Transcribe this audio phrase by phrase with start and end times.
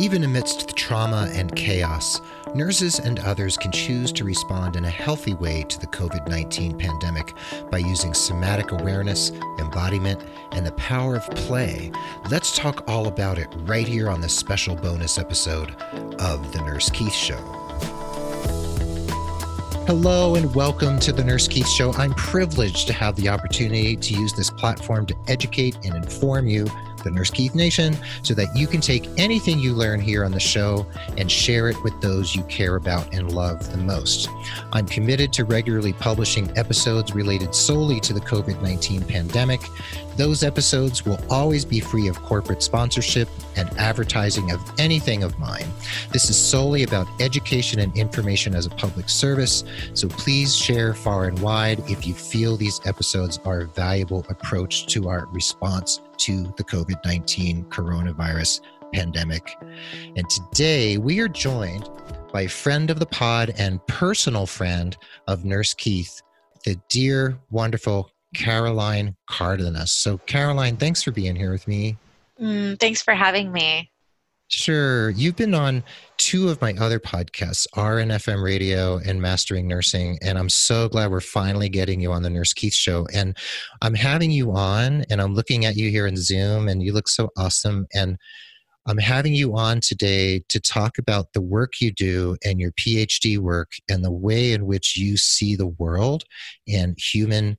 [0.00, 2.22] Even amidst the trauma and chaos,
[2.54, 6.78] nurses and others can choose to respond in a healthy way to the COVID 19
[6.78, 7.34] pandemic
[7.70, 10.18] by using somatic awareness, embodiment,
[10.52, 11.92] and the power of play.
[12.30, 15.72] Let's talk all about it right here on this special bonus episode
[16.18, 17.36] of The Nurse Keith Show.
[19.86, 21.92] Hello and welcome to the Nurse Keith Show.
[21.92, 26.68] I'm privileged to have the opportunity to use this platform to educate and inform you
[27.02, 30.40] the Nurse Keith Nation, so that you can take anything you learn here on the
[30.40, 30.86] show
[31.16, 34.28] and share it with those you care about and love the most.
[34.72, 39.60] I'm committed to regularly publishing episodes related solely to the COVID 19 pandemic.
[40.16, 45.66] Those episodes will always be free of corporate sponsorship and advertising of anything of mine.
[46.12, 51.24] This is solely about education and information as a public service, so please share far
[51.24, 56.52] and wide if you feel these episodes are a valuable approach to our response to
[56.56, 58.60] the COVID 19 coronavirus
[58.92, 59.56] pandemic.
[60.16, 61.88] And today we are joined
[62.32, 66.22] by friend of the pod and personal friend of Nurse Keith,
[66.64, 69.88] the dear, wonderful Caroline Cárdenas.
[69.88, 71.96] So, Caroline, thanks for being here with me.
[72.40, 73.90] Mm, thanks for having me.
[74.52, 75.10] Sure.
[75.10, 75.84] You've been on
[76.16, 80.18] two of my other podcasts, RNFM Radio and Mastering Nursing.
[80.22, 83.06] And I'm so glad we're finally getting you on the Nurse Keith show.
[83.14, 83.36] And
[83.80, 87.08] I'm having you on, and I'm looking at you here in Zoom, and you look
[87.08, 87.86] so awesome.
[87.94, 88.18] And
[88.86, 93.38] I'm having you on today to talk about the work you do and your PhD
[93.38, 96.24] work and the way in which you see the world
[96.66, 97.56] and human,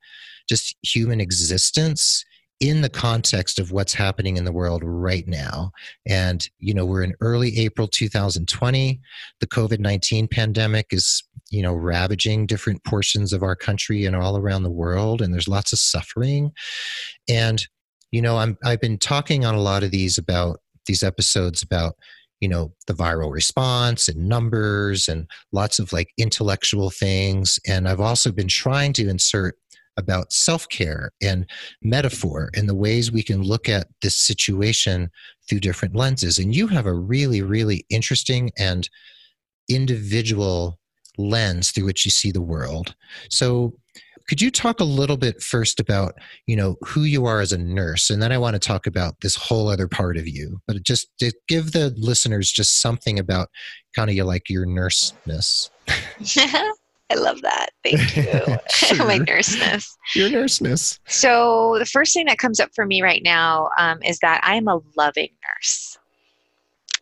[0.49, 2.25] just human existence
[2.61, 5.71] in the context of what's happening in the world right now.
[6.07, 9.01] And, you know, we're in early April 2020.
[9.39, 14.37] The COVID 19 pandemic is, you know, ravaging different portions of our country and all
[14.37, 15.21] around the world.
[15.21, 16.51] And there's lots of suffering.
[17.27, 17.65] And,
[18.11, 21.95] you know, I'm, I've been talking on a lot of these about these episodes about
[22.39, 27.99] you know the viral response and numbers and lots of like intellectual things and i've
[27.99, 29.55] also been trying to insert
[29.97, 31.49] about self care and
[31.81, 35.09] metaphor and the ways we can look at this situation
[35.47, 36.37] through different lenses.
[36.37, 38.89] And you have a really, really interesting and
[39.69, 40.79] individual
[41.17, 42.95] lens through which you see the world.
[43.29, 43.73] So,
[44.27, 46.15] could you talk a little bit first about
[46.45, 49.15] you know who you are as a nurse and then i want to talk about
[49.21, 53.49] this whole other part of you but just to give the listeners just something about
[53.95, 55.69] kind of like your nurseness
[57.11, 57.69] I love that.
[57.83, 58.57] Thank you.
[58.69, 59.05] sure.
[59.05, 59.97] My nurseness.
[60.15, 60.99] Your nurseness.
[61.07, 64.55] So, the first thing that comes up for me right now um, is that I
[64.55, 65.97] am a loving nurse.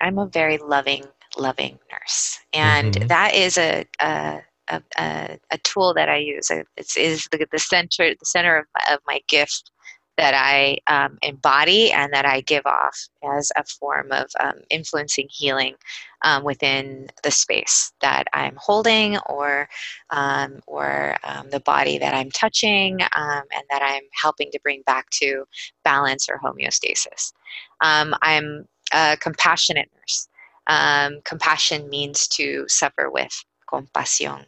[0.01, 1.03] I'm a very loving,
[1.37, 2.39] loving nurse.
[2.53, 3.07] And mm-hmm.
[3.07, 4.39] that is a, a
[4.71, 6.51] a, a, a, tool that I use.
[6.51, 9.71] It is the, the center the center of my, of my gift
[10.19, 15.29] that I um, embody and that I give off as a form of um, influencing
[15.31, 15.75] healing
[16.23, 19.69] um, within the space that I'm holding or
[20.09, 24.81] um, or um, the body that I'm touching um, and that I'm helping to bring
[24.85, 25.45] back to
[25.85, 27.31] balance or homeostasis.
[27.79, 28.13] I'm
[28.93, 30.27] a compassionate nurse.
[31.23, 33.33] compassion means to suffer with
[33.71, 34.45] compasión.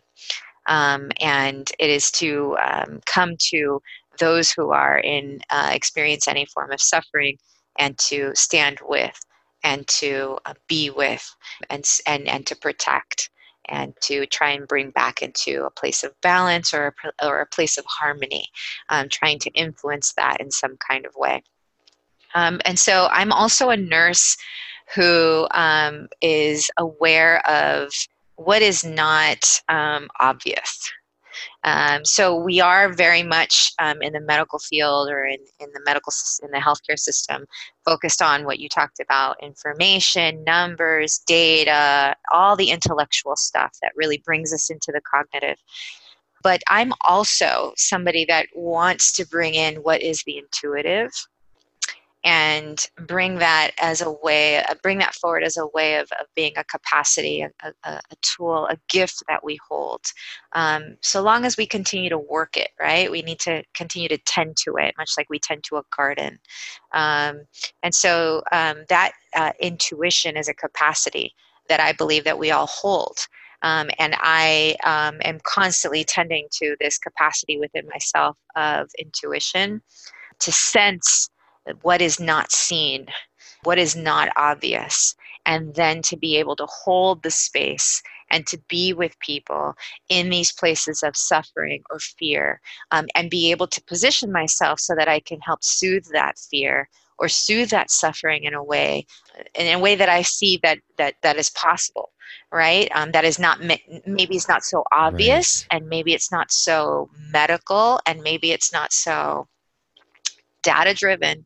[0.68, 3.82] Um, and it is to um, come to
[4.20, 7.38] those who are in uh, experience any form of suffering
[7.80, 9.20] and to stand with
[9.64, 11.28] and to uh, be with
[11.70, 13.30] and, and, and to protect
[13.66, 17.46] and to try and bring back into a place of balance or a, or a
[17.46, 18.48] place of harmony,
[18.90, 21.44] um, trying to influence that in some kind of way.
[22.34, 24.36] Um, and so I'm also a nurse
[24.96, 27.92] who um, is aware of
[28.36, 30.92] what is not um, obvious
[31.64, 35.82] um, so we are very much um, in the medical field or in, in the
[35.86, 36.12] medical
[36.44, 37.46] in the healthcare system
[37.86, 44.22] focused on what you talked about information, numbers, data, all the intellectual stuff that really
[44.26, 45.58] brings us into the cognitive.
[46.44, 51.12] But I'm also somebody that wants to bring in what is the intuitive
[52.24, 56.28] and bring that as a way uh, bring that forward as a way of, of
[56.36, 57.50] being a capacity a,
[57.84, 60.02] a, a tool a gift that we hold.
[60.54, 63.10] Um, so long as we continue to work it right?
[63.10, 66.40] We need to continue to tend to it much like we tend to a garden.
[66.94, 67.42] Um,
[67.84, 71.34] and so um, that uh, intuition is a capacity
[71.70, 73.18] that i believe that we all hold.
[73.64, 79.82] Um, and I um, am constantly tending to this capacity within myself of intuition
[80.40, 81.30] to sense
[81.82, 83.08] what is not seen,
[83.64, 85.16] what is not obvious,
[85.46, 89.74] and then to be able to hold the space and to be with people
[90.10, 92.62] in these places of suffering or fear
[92.92, 96.88] um, and be able to position myself so that I can help soothe that fear
[97.22, 99.06] or soothe that suffering in a way
[99.54, 102.12] in a way that i see that that that is possible
[102.52, 103.62] right um, that is not
[104.08, 105.78] maybe it's not so obvious right.
[105.78, 109.48] and maybe it's not so medical and maybe it's not so
[110.64, 111.46] data driven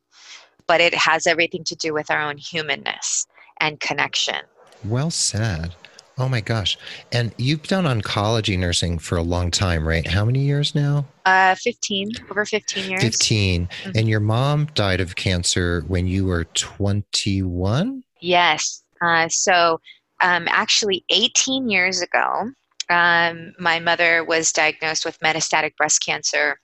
[0.68, 3.26] but it has everything to do with our own humanness
[3.60, 4.42] and connection
[4.84, 5.76] well said
[6.18, 6.78] Oh my gosh.
[7.12, 10.08] And you've done oncology nursing for a long time, right?
[10.08, 11.06] How many years now?
[11.26, 13.04] Uh, 15, over 15 years.
[13.04, 13.68] 15.
[13.68, 13.92] Mm-hmm.
[13.96, 18.02] And your mom died of cancer when you were 21?
[18.22, 18.84] Yes.
[19.02, 19.82] Uh, so
[20.22, 22.50] um, actually, 18 years ago,
[22.90, 26.60] um, my mother was diagnosed with metastatic breast cancer.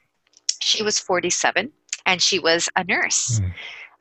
[0.61, 1.71] She was 47
[2.05, 3.41] and she was a nurse.
[3.41, 3.53] Mm.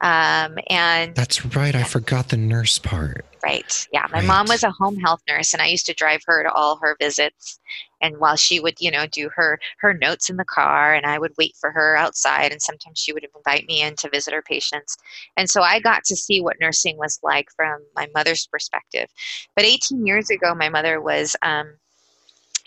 [0.03, 1.75] Um, and that's right.
[1.75, 3.27] I forgot the nurse part.
[3.43, 3.87] Right.
[3.93, 4.07] Yeah.
[4.11, 4.27] My right.
[4.27, 6.97] mom was a home health nurse, and I used to drive her to all her
[6.99, 7.59] visits.
[8.01, 11.19] And while she would, you know, do her her notes in the car, and I
[11.19, 14.43] would wait for her outside, and sometimes she would invite me in to visit her
[14.43, 14.97] patients.
[15.37, 19.09] And so I got to see what nursing was like from my mother's perspective.
[19.55, 21.37] But 18 years ago, my mother was.
[21.43, 21.75] Um,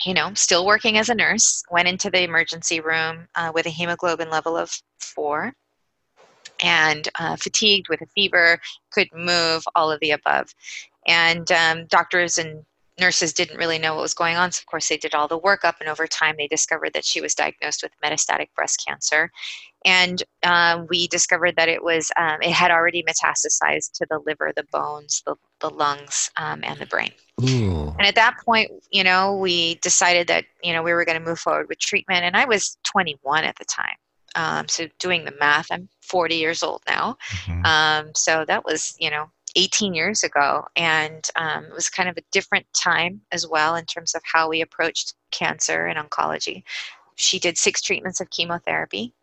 [0.04, 3.70] you know, still working as a nurse, went into the emergency room uh, with a
[3.70, 5.54] hemoglobin level of four
[6.64, 8.58] and uh, fatigued with a fever,
[8.90, 10.54] couldn't move, all of the above.
[11.06, 12.64] And um, doctors and
[12.98, 14.50] nurses didn't really know what was going on.
[14.50, 17.20] So, of course, they did all the workup, and over time, they discovered that she
[17.20, 19.30] was diagnosed with metastatic breast cancer.
[19.84, 24.50] And um, we discovered that it was um, it had already metastasized to the liver,
[24.56, 27.12] the bones, the, the lungs, um, and the brain.
[27.42, 27.94] Ooh.
[27.98, 31.24] And at that point, you know, we decided that you know we were going to
[31.24, 32.24] move forward with treatment.
[32.24, 33.96] And I was 21 at the time.
[34.34, 37.16] Um, so doing the math, I'm 40 years old now.
[37.30, 37.64] Mm-hmm.
[37.64, 40.66] Um, so that was, you know, 18 years ago.
[40.76, 44.48] And um, it was kind of a different time as well in terms of how
[44.48, 46.64] we approached cancer and oncology.
[47.16, 49.14] She did six treatments of chemotherapy.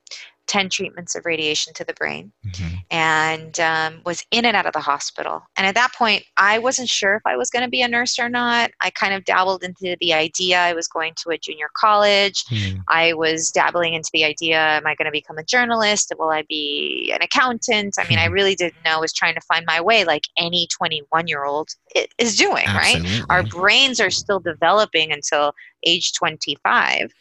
[0.47, 2.75] 10 treatments of radiation to the brain mm-hmm.
[2.89, 5.43] and um, was in and out of the hospital.
[5.55, 8.19] And at that point, I wasn't sure if I was going to be a nurse
[8.19, 8.71] or not.
[8.81, 10.59] I kind of dabbled into the idea.
[10.59, 12.43] I was going to a junior college.
[12.45, 12.79] Mm-hmm.
[12.89, 16.11] I was dabbling into the idea am I going to become a journalist?
[16.17, 17.95] Will I be an accountant?
[17.97, 18.33] I mean, I hmm.
[18.33, 18.97] really didn't know.
[18.97, 21.69] I was trying to find my way like any 21 year old
[22.17, 23.11] is doing, Absolutely.
[23.11, 23.25] right?
[23.29, 25.53] Our brains are still developing until
[25.85, 27.13] age 25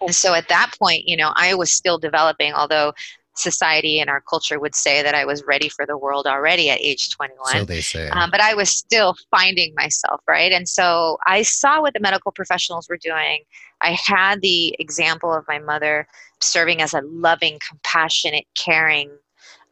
[0.00, 2.92] and so at that point, you know, I was still developing, although
[3.38, 6.80] society and our culture would say that I was ready for the world already at
[6.80, 7.52] age 21.
[7.52, 8.08] So they say.
[8.08, 10.52] Um, but I was still finding myself, right?
[10.52, 13.44] And so I saw what the medical professionals were doing.
[13.80, 16.06] I had the example of my mother
[16.40, 19.10] serving as a loving, compassionate, caring,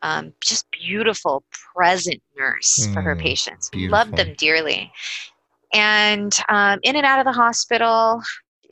[0.03, 1.43] um, just beautiful,
[1.75, 3.69] present nurse mm, for her mm, patients.
[3.71, 3.99] Beautiful.
[3.99, 4.93] Loved them dearly.
[5.73, 8.23] And um, in and out of the hospital,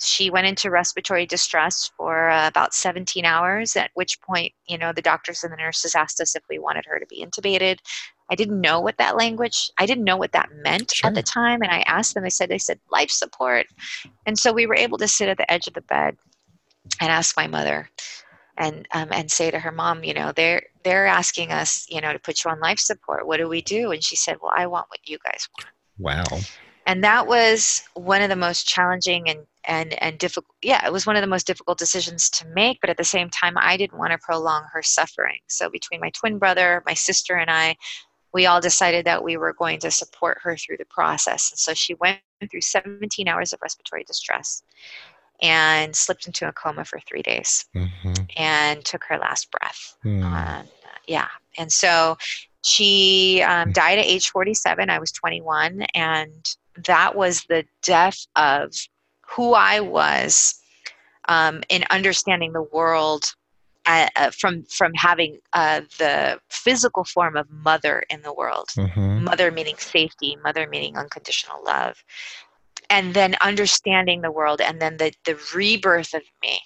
[0.04, 4.92] she went into respiratory distress for uh, about 17 hours at which point you know
[4.92, 7.78] the doctors and the nurses asked us if we wanted her to be intubated.
[8.30, 11.08] I didn't know what that language i didn't know what that meant sure.
[11.08, 13.66] at the time and i asked them they said they said life support.
[14.26, 16.16] And so we were able to sit at the edge of the bed
[17.00, 17.90] and ask my mother
[18.56, 22.12] and um, and say to her mom you know they're they're asking us you know
[22.12, 23.26] to put you on life support.
[23.26, 23.90] What do we do?
[23.92, 25.70] And she said well i want what you guys want.
[25.98, 26.40] Wow
[26.86, 31.06] and that was one of the most challenging and and and difficult yeah it was
[31.06, 33.98] one of the most difficult decisions to make but at the same time i didn't
[33.98, 37.76] want to prolong her suffering so between my twin brother my sister and i
[38.32, 41.72] we all decided that we were going to support her through the process and so
[41.72, 42.18] she went
[42.50, 44.62] through 17 hours of respiratory distress
[45.42, 48.12] and slipped into a coma for three days mm-hmm.
[48.36, 50.22] and took her last breath mm.
[50.22, 50.66] um,
[51.06, 52.16] yeah and so
[52.62, 53.74] she um, mm.
[53.74, 56.56] died at age 47 i was 21 and
[56.86, 58.72] that was the death of
[59.22, 60.60] who I was
[61.28, 63.34] um, in understanding the world
[63.86, 68.68] uh, uh, from from having uh, the physical form of mother in the world.
[68.76, 69.24] Mm-hmm.
[69.24, 72.02] Mother meaning safety, mother meaning unconditional love,
[72.88, 76.60] and then understanding the world, and then the the rebirth of me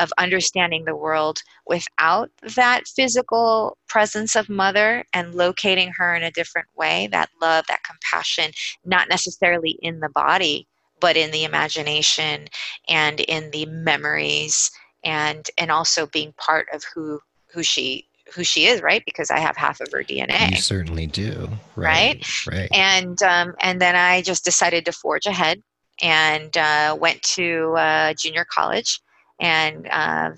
[0.00, 6.30] of understanding the world without that physical presence of mother and locating her in a
[6.32, 8.50] different way that love that compassion
[8.84, 10.66] not necessarily in the body
[11.00, 12.46] but in the imagination
[12.88, 14.70] and in the memories
[15.04, 17.20] and and also being part of who
[17.52, 19.02] who she who she is right?
[19.04, 21.48] Because i have half of her dna you certainly do.
[21.76, 22.24] Right?
[22.46, 22.72] Right, right.
[22.72, 25.62] and um, and then i just decided to forge ahead
[26.02, 29.00] and uh, went to uh, junior college
[29.40, 30.30] and uh,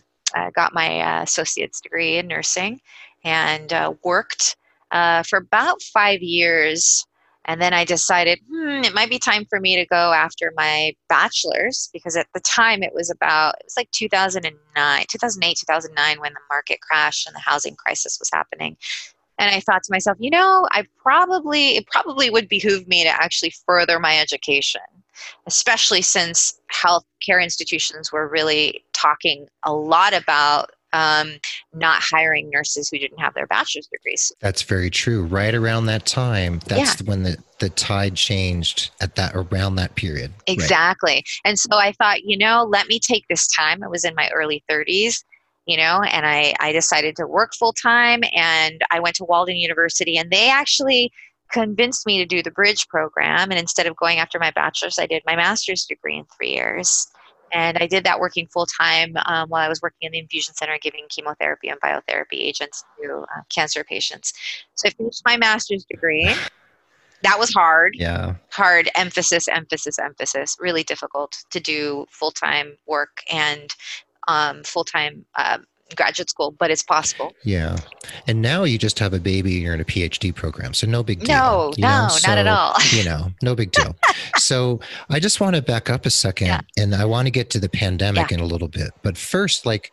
[0.55, 2.81] got my uh, associate's degree in nursing
[3.25, 4.57] and uh, worked
[4.91, 7.07] uh, for about five years.
[7.45, 10.95] And then I decided, hmm, it might be time for me to go after my
[11.09, 16.33] bachelor's because at the time it was about, it was like 2009, 2008, 2009 when
[16.33, 18.77] the market crashed and the housing crisis was happening.
[19.39, 23.09] And I thought to myself, you know, I probably, it probably would behoove me to
[23.09, 24.83] actually further my education,
[25.47, 31.33] especially since healthcare institutions were really talking a lot about um,
[31.73, 34.33] not hiring nurses who didn't have their bachelor's degrees.
[34.41, 35.25] That's very true.
[35.25, 37.07] Right around that time, that's yeah.
[37.07, 40.33] when the, the tide changed at that around that period.
[40.47, 41.15] Exactly.
[41.15, 41.29] Right.
[41.45, 43.83] And so I thought, you know, let me take this time.
[43.83, 45.25] I was in my early 30s,
[45.67, 49.57] you know, and I, I decided to work full time and I went to Walden
[49.57, 51.11] University and they actually
[51.53, 55.05] convinced me to do the bridge program and instead of going after my bachelor's i
[55.05, 57.07] did my master's degree in three years
[57.53, 60.55] and I did that working full time um, while I was working in the infusion
[60.55, 64.33] center giving chemotherapy and biotherapy agents to uh, cancer patients.
[64.75, 66.33] So I finished my master's degree.
[67.23, 67.95] That was hard.
[67.97, 68.35] Yeah.
[68.51, 70.57] Hard emphasis, emphasis, emphasis.
[70.59, 73.73] Really difficult to do full time work and
[74.29, 75.59] um, full time uh,
[75.97, 77.33] graduate school, but it's possible.
[77.45, 77.77] Yeah.
[78.27, 80.75] And now you just have a baby, and you're in a PhD program.
[80.75, 81.29] So no big deal.
[81.29, 82.75] No, no, so, not at all.
[82.91, 83.97] you know, no big deal.
[84.37, 84.81] so
[85.11, 86.61] I just want to back up a second yeah.
[86.79, 88.39] and I want to get to the pandemic yeah.
[88.39, 88.91] in a little bit.
[89.03, 89.91] But first, like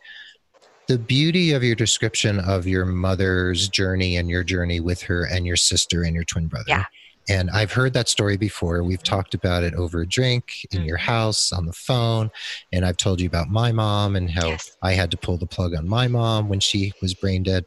[0.86, 5.46] the beauty of your description of your mother's journey and your journey with her and
[5.46, 6.64] your sister and your twin brother.
[6.66, 6.84] Yeah.
[7.30, 8.82] And I've heard that story before.
[8.82, 11.06] We've talked about it over a drink in your mm-hmm.
[11.06, 12.28] house, on the phone.
[12.72, 14.76] And I've told you about my mom and how yes.
[14.82, 17.66] I had to pull the plug on my mom when she was brain dead.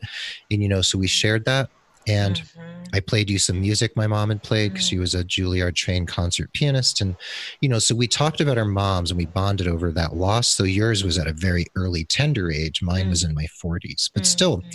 [0.52, 1.70] And, you know, so we shared that.
[2.06, 2.84] And mm-hmm.
[2.94, 4.96] I played you some music my mom had played because mm-hmm.
[4.96, 7.00] she was a Juilliard trained concert pianist.
[7.00, 7.16] And,
[7.62, 10.50] you know, so we talked about our moms and we bonded over that loss.
[10.50, 12.82] So yours was at a very early, tender age.
[12.82, 13.10] Mine mm-hmm.
[13.12, 14.10] was in my 40s.
[14.14, 14.70] But still, mm-hmm.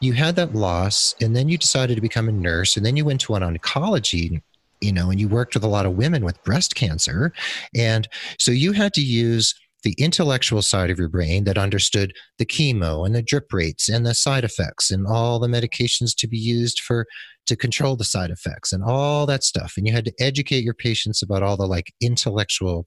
[0.00, 3.04] You had that loss and then you decided to become a nurse and then you
[3.04, 4.40] went to an oncology
[4.80, 7.32] you know and you worked with a lot of women with breast cancer.
[7.74, 12.46] And so you had to use the intellectual side of your brain that understood the
[12.46, 16.38] chemo and the drip rates and the side effects and all the medications to be
[16.38, 17.06] used for
[17.46, 19.74] to control the side effects and all that stuff.
[19.76, 22.86] And you had to educate your patients about all the like intellectual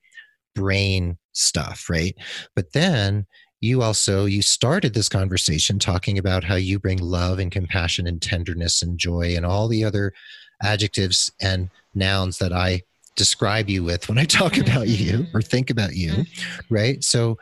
[0.53, 2.13] brain stuff right?
[2.55, 3.25] But then
[3.61, 8.21] you also you started this conversation talking about how you bring love and compassion and
[8.21, 10.13] tenderness and joy and all the other
[10.61, 12.81] adjectives and nouns that i
[13.15, 15.37] describe you with when I talk about you mm-hmm.
[15.37, 16.73] or think about you, mm-hmm.
[16.73, 17.03] right?
[17.03, 17.37] So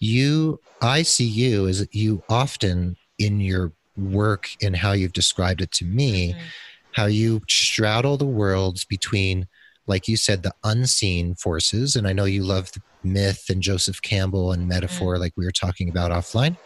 [0.00, 5.70] you, I see you as you often in your work and how you've described it
[5.72, 6.40] to me, mm-hmm.
[6.92, 9.46] how you straddle the worlds between,
[9.86, 11.96] like you said, the unseen forces.
[11.96, 15.52] And I know you love the myth and Joseph Campbell and metaphor, like we were
[15.52, 16.56] talking about offline.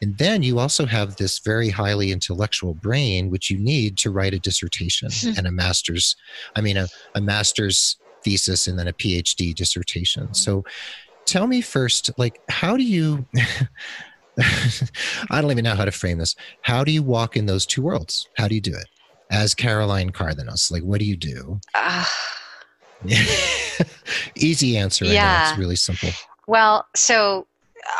[0.00, 4.34] And then you also have this very highly intellectual brain, which you need to write
[4.34, 6.16] a dissertation and a master's,
[6.56, 10.32] I mean, a, a master's thesis and then a PhD dissertation.
[10.34, 10.64] So
[11.24, 13.26] tell me first, like, how do you,
[15.30, 16.36] I don't even know how to frame this.
[16.62, 18.28] How do you walk in those two worlds?
[18.36, 18.86] How do you do it?
[19.30, 21.60] As Caroline Cárdenas, like, what do you do?
[21.74, 22.04] Uh,
[24.36, 25.04] Easy answer.
[25.04, 25.50] Yeah.
[25.50, 26.10] It's really simple.
[26.46, 27.46] Well, so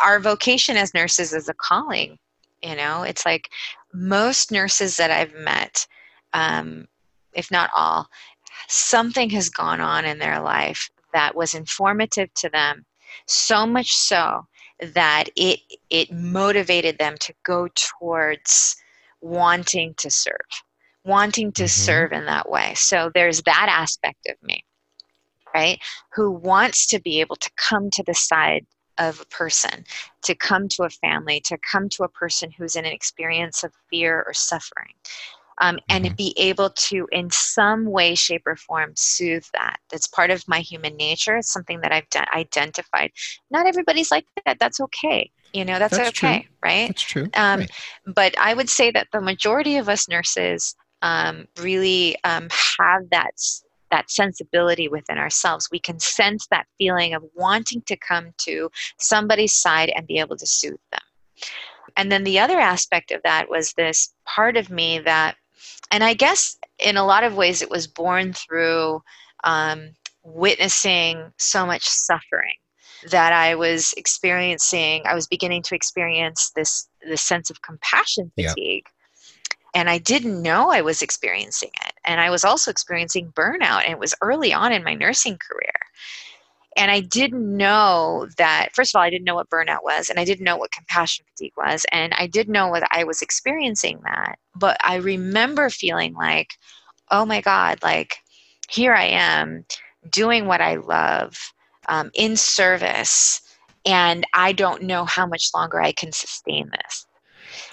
[0.03, 2.17] our vocation as nurses is a calling.
[2.61, 3.49] You know, it's like
[3.93, 5.87] most nurses that I've met,
[6.33, 6.87] um,
[7.33, 8.07] if not all,
[8.67, 12.85] something has gone on in their life that was informative to them,
[13.25, 14.45] so much so
[14.93, 18.75] that it it motivated them to go towards
[19.21, 20.35] wanting to serve,
[21.05, 21.67] wanting to mm-hmm.
[21.67, 22.73] serve in that way.
[22.75, 24.63] So there's that aspect of me,
[25.53, 25.79] right?
[26.13, 28.65] Who wants to be able to come to the side
[28.97, 29.83] of a person,
[30.23, 33.73] to come to a family, to come to a person who's in an experience of
[33.89, 34.93] fear or suffering
[35.61, 36.15] um, and mm-hmm.
[36.15, 39.79] be able to, in some way, shape, or form, soothe that.
[39.89, 41.37] That's part of my human nature.
[41.37, 43.11] It's something that I've d- identified.
[43.49, 44.59] Not everybody's like that.
[44.59, 45.31] That's okay.
[45.53, 46.49] You know, that's, that's okay, true.
[46.63, 46.87] right?
[46.87, 47.29] That's true.
[47.35, 47.71] Um, right.
[48.07, 52.47] But I would say that the majority of us nurses um, really um,
[52.79, 53.31] have that
[53.91, 55.69] that sensibility within ourselves.
[55.71, 58.69] We can sense that feeling of wanting to come to
[58.99, 61.01] somebody's side and be able to soothe them.
[61.97, 65.35] And then the other aspect of that was this part of me that
[65.91, 69.03] and I guess in a lot of ways it was born through
[69.43, 69.89] um,
[70.23, 72.55] witnessing so much suffering
[73.09, 75.03] that I was experiencing.
[75.05, 78.85] I was beginning to experience this this sense of compassion fatigue.
[79.73, 81.93] And I didn't know I was experiencing it.
[82.05, 83.83] And I was also experiencing burnout.
[83.83, 85.71] And it was early on in my nursing career
[86.77, 90.19] and I didn't know that, first of all, I didn't know what burnout was, and
[90.19, 93.99] I didn't know what compassion fatigue was, and I did know that I was experiencing
[94.03, 94.39] that.
[94.55, 96.53] But I remember feeling like,
[97.09, 98.15] oh my God, like
[98.69, 99.65] here I am
[100.09, 101.37] doing what I love
[101.89, 103.41] um, in service,
[103.85, 107.05] and I don't know how much longer I can sustain this.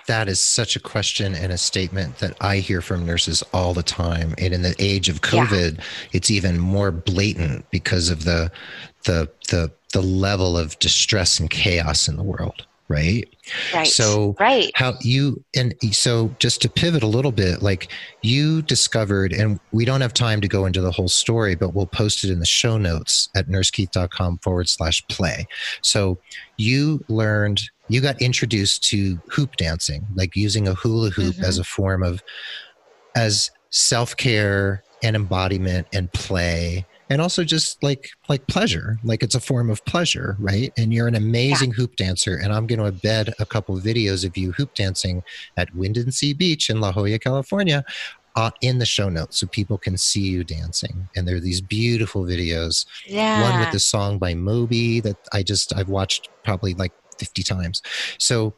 [0.07, 3.83] That is such a question and a statement that I hear from nurses all the
[3.83, 4.35] time.
[4.39, 5.85] And in the age of COVID, yeah.
[6.13, 8.51] it's even more blatant because of the
[9.05, 13.29] the the the level of distress and chaos in the world right
[13.75, 17.93] right so right how you and so just to pivot a little bit like
[18.23, 21.87] you discovered and we don't have time to go into the whole story but we'll
[21.87, 25.47] post it in the show notes at nursekeith.com forward slash play
[25.83, 26.19] so
[26.57, 31.45] you learned you got introduced to hoop dancing like using a hula hoop mm-hmm.
[31.45, 32.23] as a form of
[33.17, 39.41] as self-care and embodiment and play and also just like like pleasure like it's a
[39.41, 41.77] form of pleasure right and you're an amazing yeah.
[41.77, 45.23] hoop dancer and i'm going to embed a couple of videos of you hoop dancing
[45.57, 47.85] at Windansea beach in la jolla california
[48.37, 51.61] uh, in the show notes so people can see you dancing and there are these
[51.61, 53.43] beautiful videos yeah.
[53.43, 57.83] one with the song by moby that i just i've watched probably like 50 times
[58.19, 58.55] so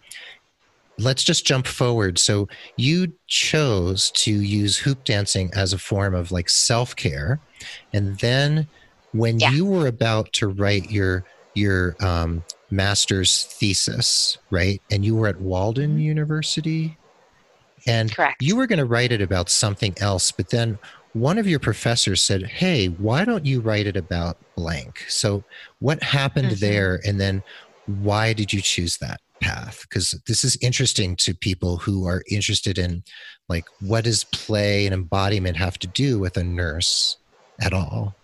[1.00, 2.18] let's just jump forward.
[2.18, 7.40] So you chose to use hoop dancing as a form of like self care,
[7.92, 8.68] and then
[9.12, 9.50] when yeah.
[9.50, 11.24] you were about to write your
[11.54, 16.00] your um, master's thesis, right, and you were at Walden mm-hmm.
[16.00, 16.96] University,
[17.86, 18.40] and Correct.
[18.42, 20.78] you were going to write it about something else, but then
[21.12, 25.42] one of your professors said, "Hey, why don't you write it about blank?" So
[25.80, 26.66] what happened mm-hmm.
[26.66, 27.42] there, and then
[27.86, 29.20] why did you choose that?
[29.40, 33.02] path because this is interesting to people who are interested in
[33.48, 37.16] like what does play and embodiment have to do with a nurse
[37.60, 38.14] at all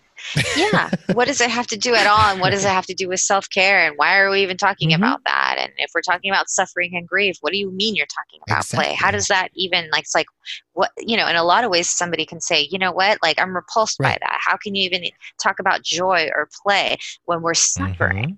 [0.56, 2.94] yeah what does it have to do at all and what does it have to
[2.94, 5.02] do with self-care and why are we even talking mm-hmm.
[5.02, 8.06] about that and if we're talking about suffering and grief what do you mean you're
[8.06, 8.86] talking about exactly.
[8.86, 10.26] play how does that even like it's like
[10.72, 13.40] what you know in a lot of ways somebody can say you know what like
[13.40, 14.18] i'm repulsed right.
[14.20, 15.04] by that how can you even
[15.40, 16.96] talk about joy or play
[17.26, 18.32] when we're suffering mm-hmm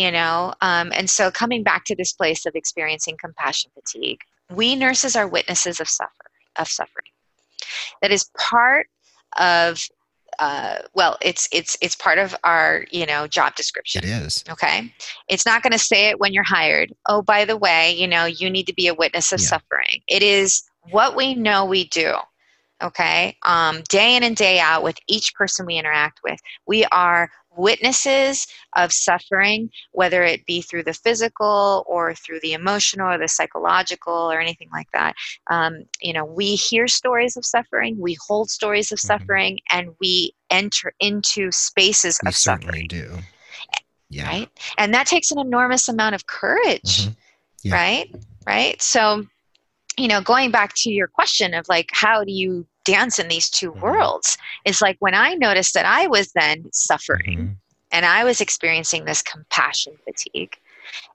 [0.00, 0.54] you know?
[0.60, 4.20] Um, and so coming back to this place of experiencing compassion fatigue
[4.54, 6.10] we nurses are witnesses of suffer
[6.56, 7.06] of suffering.
[8.02, 8.86] That is part
[9.38, 9.80] of
[10.38, 14.04] uh, well it's it's it's part of our you know job description.
[14.04, 14.44] It is.
[14.48, 14.92] Okay?
[15.28, 16.92] It's not going to say it when you're hired.
[17.06, 19.46] Oh by the way you know you need to be a witness of yeah.
[19.46, 20.02] suffering.
[20.08, 22.14] It is what we know we do.
[22.82, 23.36] Okay?
[23.44, 26.40] Um, day in and day out with each person we interact with.
[26.66, 33.08] We are witnesses of suffering, whether it be through the physical or through the emotional
[33.08, 35.14] or the psychological or anything like that.
[35.50, 39.06] Um, you know, we hear stories of suffering, we hold stories of mm-hmm.
[39.06, 42.86] suffering, and we enter into spaces we of suffering.
[42.88, 43.18] do.
[44.08, 44.26] Yeah.
[44.26, 44.48] Right?
[44.76, 46.82] And that takes an enormous amount of courage.
[46.82, 47.10] Mm-hmm.
[47.62, 47.74] Yeah.
[47.74, 48.14] Right?
[48.46, 48.82] Right?
[48.82, 49.24] So,
[49.96, 53.50] you know, going back to your question of like, how do you dance in these
[53.50, 53.80] 2 mm-hmm.
[53.80, 57.52] worlds is like when I noticed that I was then suffering mm-hmm.
[57.92, 60.56] and I was experiencing this compassion fatigue.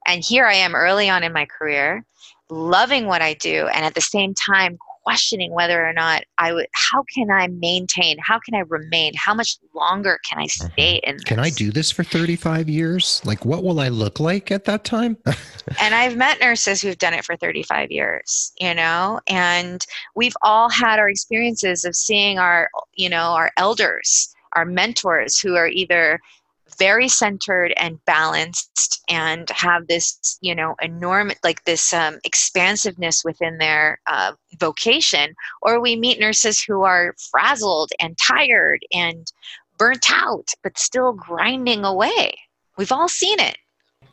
[0.08, 2.06] And here I am early on in my career,
[2.50, 6.68] loving what I do, and at the same time questioning whether or not I would,
[6.74, 10.68] how can I maintain, how can I remain, how much longer can I mm-hmm.
[10.74, 11.24] stay in this?
[11.24, 13.22] Can I do this for 35 years?
[13.24, 15.18] Like, what will I look like at that time?
[15.80, 20.70] and I've met nurses who've done it for 35 years, you know, and we've all
[20.70, 26.20] had our experiences of seeing our, you know, our elders, our mentors who are either
[26.78, 33.58] very centered and balanced and have this you know enormous like this um, expansiveness within
[33.58, 39.32] their uh, vocation or we meet nurses who are frazzled and tired and
[39.78, 42.34] burnt out but still grinding away
[42.78, 43.58] we've all seen it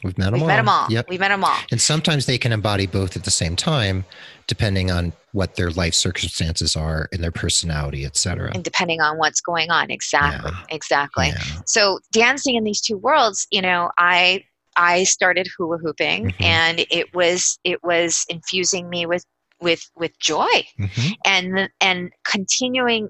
[0.02, 0.48] We've met them We've all.
[0.48, 0.86] Met them all.
[0.90, 1.08] Yep.
[1.08, 1.56] We've met them all.
[1.70, 4.04] And sometimes they can embody both at the same time,
[4.46, 8.50] depending on what their life circumstances are and their personality, et cetera.
[8.54, 9.90] And depending on what's going on.
[9.90, 10.50] Exactly.
[10.52, 10.64] Yeah.
[10.70, 11.28] Exactly.
[11.28, 11.42] Yeah.
[11.66, 14.44] So dancing in these two worlds, you know, I
[14.76, 16.44] I started hula hooping mm-hmm.
[16.44, 19.24] and it was it was infusing me with
[19.60, 21.12] with with joy mm-hmm.
[21.24, 23.08] and and continuing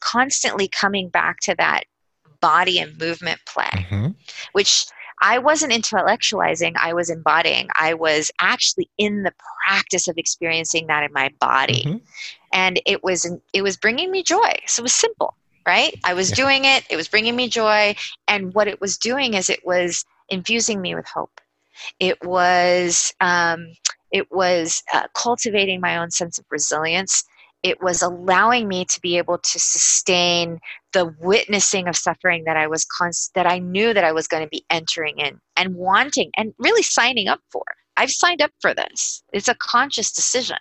[0.00, 1.84] constantly coming back to that
[2.40, 4.08] body and movement play mm-hmm.
[4.52, 4.86] which
[5.20, 7.68] I wasn't intellectualizing, I was embodying.
[7.78, 9.32] I was actually in the
[9.64, 11.84] practice of experiencing that in my body.
[11.84, 11.96] Mm-hmm.
[12.52, 14.54] And it was it was bringing me joy.
[14.66, 15.34] So it was simple,
[15.66, 15.98] right?
[16.04, 16.36] I was yeah.
[16.36, 17.94] doing it, it was bringing me joy,
[18.26, 21.40] and what it was doing is it was infusing me with hope.
[22.00, 23.72] It was um,
[24.10, 27.24] it was uh, cultivating my own sense of resilience
[27.62, 30.58] it was allowing me to be able to sustain
[30.92, 34.42] the witnessing of suffering that I was const- that I knew that I was going
[34.42, 37.64] to be entering in and wanting and really signing up for.
[37.96, 39.22] I've signed up for this.
[39.32, 40.58] It's a conscious decision,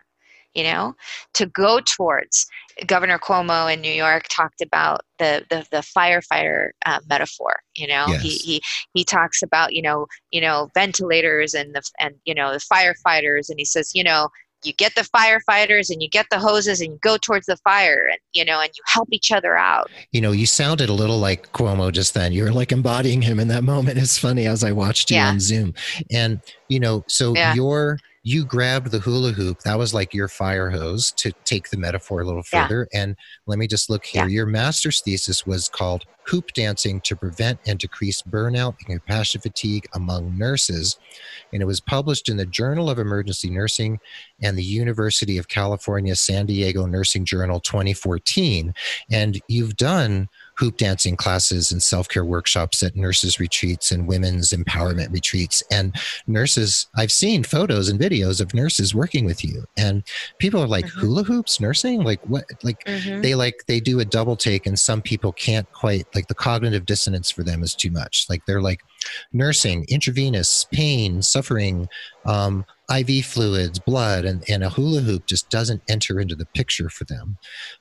[0.56, 0.96] you know,
[1.36, 2.48] to go towards
[2.86, 7.58] Governor Cuomo in New York talked about the the, the firefighter uh, metaphor.
[7.76, 8.22] You know, yes.
[8.22, 8.62] he, he
[8.94, 13.50] he talks about you know you know ventilators and the and you know the firefighters,
[13.50, 14.30] and he says you know
[14.64, 18.08] you get the firefighters and you get the hoses and you go towards the fire
[18.10, 21.20] and you know and you help each other out you know you sounded a little
[21.20, 24.64] like cuomo just then you were like embodying him in that moment it's funny as
[24.64, 25.30] i watched you yeah.
[25.30, 25.74] on zoom
[26.12, 27.54] and you know so yeah.
[27.54, 29.62] your you grabbed the hula hoop.
[29.62, 32.86] That was like your fire hose to take the metaphor a little further.
[32.92, 33.02] Yeah.
[33.02, 34.24] And let me just look here.
[34.24, 34.28] Yeah.
[34.28, 39.88] Your master's thesis was called Hoop Dancing to Prevent and Decrease Burnout and Compassion Fatigue
[39.94, 41.00] Among Nurses.
[41.54, 43.98] And it was published in the Journal of Emergency Nursing
[44.42, 48.74] and the University of California San Diego Nursing Journal 2014.
[49.10, 54.52] And you've done hoop dancing classes and self care workshops at nurses' retreats and women's
[54.52, 55.64] empowerment retreats.
[55.72, 60.04] And nurses, I've seen photos and videos of nurses working with you, and
[60.40, 61.00] people are like, mm-hmm.
[61.00, 62.04] hula hoops, nursing?
[62.04, 62.46] Like, what?
[62.64, 63.22] Like, mm-hmm.
[63.22, 66.86] they like, they do a double take, and some people can't quite, like, the cognitive
[66.86, 68.26] dissonance for them is too much.
[68.30, 68.82] Like, they're like,
[69.34, 71.88] nursing, intravenous, pain, suffering,
[72.26, 76.90] um, IV fluids, blood, and, and a hula hoop just doesn't enter into the picture
[76.90, 77.38] for them.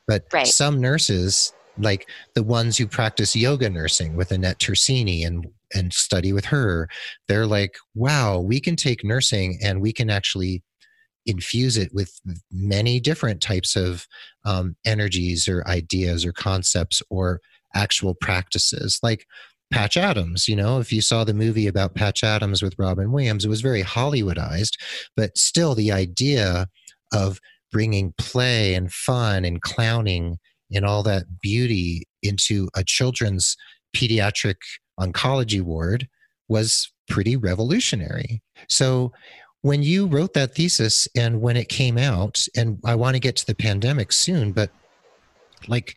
[0.06, 0.46] But right.
[0.46, 6.32] some nurses like the ones who practice yoga nursing with Annette Tersigni and and study
[6.32, 6.88] with her,
[7.26, 10.62] they're like, wow, we can take nursing and we can actually
[11.26, 12.20] infuse it with
[12.52, 14.06] many different types of
[14.44, 17.40] um, energies or ideas or concepts or
[17.74, 19.00] actual practices.
[19.02, 19.26] Like
[19.72, 23.44] Patch Adams, you know, if you saw the movie about Patch Adams with Robin Williams,
[23.44, 24.74] it was very Hollywoodized,
[25.16, 26.68] but still the idea
[27.12, 27.40] of
[27.72, 30.38] bringing play and fun and clowning
[30.72, 33.56] and all that beauty into a children's
[33.94, 34.56] pediatric
[35.00, 36.08] oncology ward
[36.48, 38.42] was pretty revolutionary.
[38.68, 39.12] So
[39.62, 43.36] when you wrote that thesis and when it came out, and I want to get
[43.36, 44.70] to the pandemic soon, but
[45.68, 45.96] like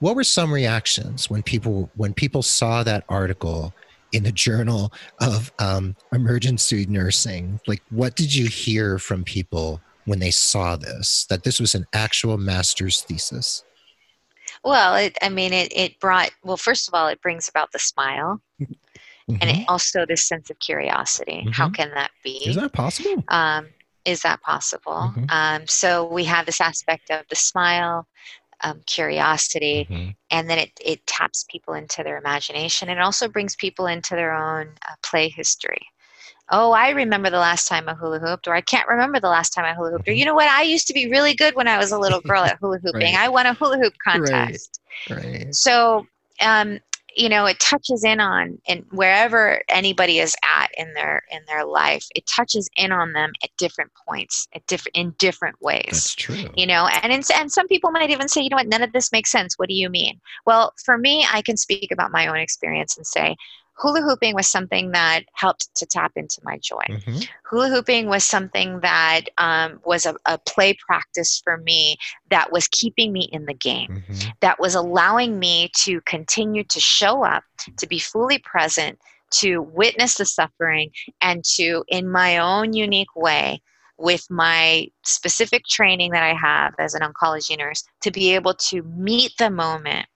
[0.00, 3.72] what were some reactions when people when people saw that article
[4.12, 10.18] in the journal of um, emergency nursing like what did you hear from people when
[10.18, 13.62] they saw this that this was an actual master's thesis
[14.64, 17.78] well, it, I mean, it, it brought, well, first of all, it brings about the
[17.78, 18.40] smile.
[18.60, 19.36] Mm-hmm.
[19.40, 19.64] And it mm-hmm.
[19.68, 21.42] also this sense of curiosity.
[21.42, 21.50] Mm-hmm.
[21.50, 22.42] How can that be?
[22.48, 23.22] Is that possible?
[23.28, 23.68] Um,
[24.04, 25.12] is that possible?
[25.14, 25.24] Mm-hmm.
[25.28, 28.08] Um, so we have this aspect of the smile,
[28.62, 30.10] um, curiosity, mm-hmm.
[30.30, 32.88] and then it, it taps people into their imagination.
[32.88, 35.80] It also brings people into their own uh, play history
[36.50, 39.50] oh, I remember the last time I hula hooped, or I can't remember the last
[39.50, 40.18] time I hula hooped, or mm-hmm.
[40.18, 42.42] you know what, I used to be really good when I was a little girl
[42.42, 43.14] at hula hooping.
[43.14, 43.14] right.
[43.14, 44.80] I won a hula hoop contest.
[45.08, 45.24] Right.
[45.24, 45.54] right.
[45.54, 46.06] So,
[46.40, 46.80] um,
[47.16, 51.64] you know, it touches in on, and wherever anybody is at in their in their
[51.64, 55.86] life, it touches in on them at different points, at different in different ways.
[55.90, 56.50] That's true.
[56.56, 58.92] You know, and in, and some people might even say, you know what, none of
[58.92, 59.58] this makes sense.
[59.58, 60.20] What do you mean?
[60.46, 63.36] Well, for me, I can speak about my own experience and say,
[63.80, 66.82] hula hooping was something that helped to tap into my joy.
[66.88, 67.20] Mm-hmm.
[67.44, 71.96] Hula hooping was something that um, was a, a, play practice for me
[72.30, 74.28] that was keeping me in the game, mm-hmm.
[74.40, 77.42] that was allowing me to continue to show up,
[77.78, 78.98] to be fully present,
[79.30, 80.90] to witness the suffering,
[81.22, 83.62] and to, in my own unique way,
[83.96, 88.82] with my specific training that I have as an oncology nurse, to be able to
[88.82, 90.06] meet the moment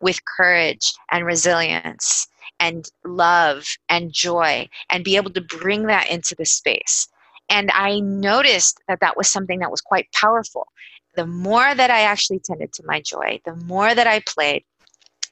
[0.00, 2.28] with courage and resilience
[2.60, 7.08] and love and joy and be able to bring that into the space.
[7.48, 10.66] And I noticed that that was something that was quite powerful.
[11.14, 14.64] The more that I actually tended to my joy, the more that I played,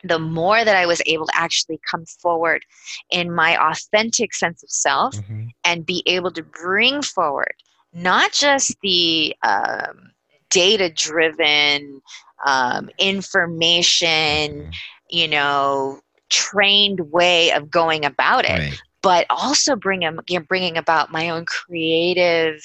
[0.03, 2.63] the more that I was able to actually come forward
[3.11, 5.47] in my authentic sense of self mm-hmm.
[5.65, 7.55] and be able to bring forward
[7.95, 10.11] not just the um,
[10.51, 12.03] data driven
[12.45, 14.71] um, information, mm-hmm.
[15.09, 18.83] you know, trained way of going about it, right.
[19.03, 22.61] but also bring you know, bringing about my own creative,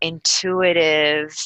[0.00, 1.36] intuitive,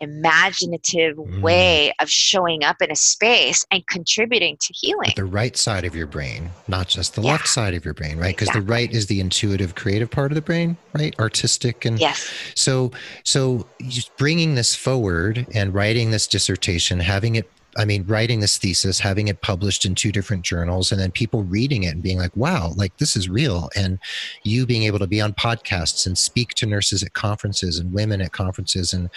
[0.00, 1.40] imaginative mm.
[1.40, 5.12] way of showing up in a space and contributing to healing.
[5.16, 7.32] the right side of your brain, not just the yeah.
[7.32, 8.34] left side of your brain, right?
[8.34, 8.66] Because exactly.
[8.66, 11.18] the right is the intuitive, creative part of the brain, right?
[11.18, 12.30] Artistic and yes.
[12.54, 12.92] So,
[13.24, 13.66] so
[14.16, 19.28] bringing this forward and writing this dissertation, having it I mean, writing this thesis, having
[19.28, 22.72] it published in two different journals, and then people reading it and being like, wow,
[22.76, 23.68] like this is real.
[23.76, 23.98] And
[24.42, 28.20] you being able to be on podcasts and speak to nurses at conferences and women
[28.20, 29.10] at conferences and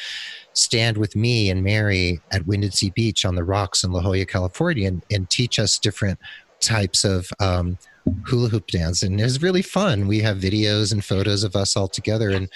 [0.54, 4.88] stand with me and Mary at Windansea Beach on the rocks in La Jolla, California,
[4.88, 6.20] and, and teach us different
[6.60, 7.78] types of um,
[8.26, 9.04] hula hoop dance.
[9.04, 10.08] And it was really fun.
[10.08, 12.30] We have videos and photos of us all together.
[12.32, 12.50] And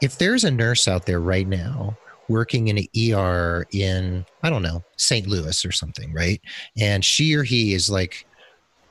[0.00, 1.96] if there's a nurse out there right now
[2.28, 5.26] working in an ER in, I don't know, St.
[5.26, 6.40] Louis or something, right?
[6.78, 8.26] And she or he is like,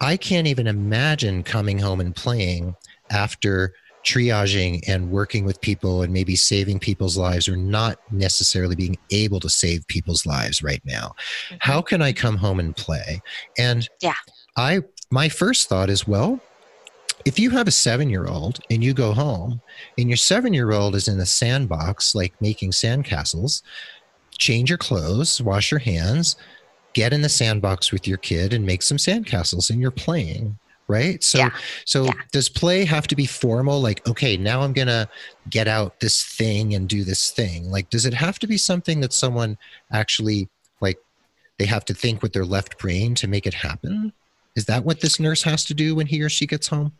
[0.02, 2.76] I can't even imagine coming home and playing
[3.10, 8.98] after triaging and working with people and maybe saving people's lives or not necessarily being
[9.12, 11.14] able to save people's lives right now.
[11.48, 11.56] Mm-hmm.
[11.60, 13.22] How can I come home and play?
[13.58, 14.14] And yeah.
[14.58, 16.40] I my first thought is well,
[17.26, 19.62] if you have a seven year old and you go home
[19.98, 23.62] and your seven year old is in the sandbox, like making sandcastles,
[24.38, 26.36] change your clothes, wash your hands,
[26.94, 30.58] get in the sandbox with your kid and make some sandcastles and you're playing
[30.90, 31.24] right?
[31.24, 31.50] So yeah.
[31.86, 32.12] so yeah.
[32.34, 33.82] does play have to be formal?
[33.82, 35.08] Like okay now i'm gonna
[35.50, 37.72] get out this thing and do this thing.
[37.72, 39.58] Like does it have to be something that someone
[39.94, 40.50] actually
[40.82, 41.00] like
[41.58, 44.12] they have to think with their left brain to make it happen?
[44.58, 46.92] Is that what this nurse has to do when he or she gets home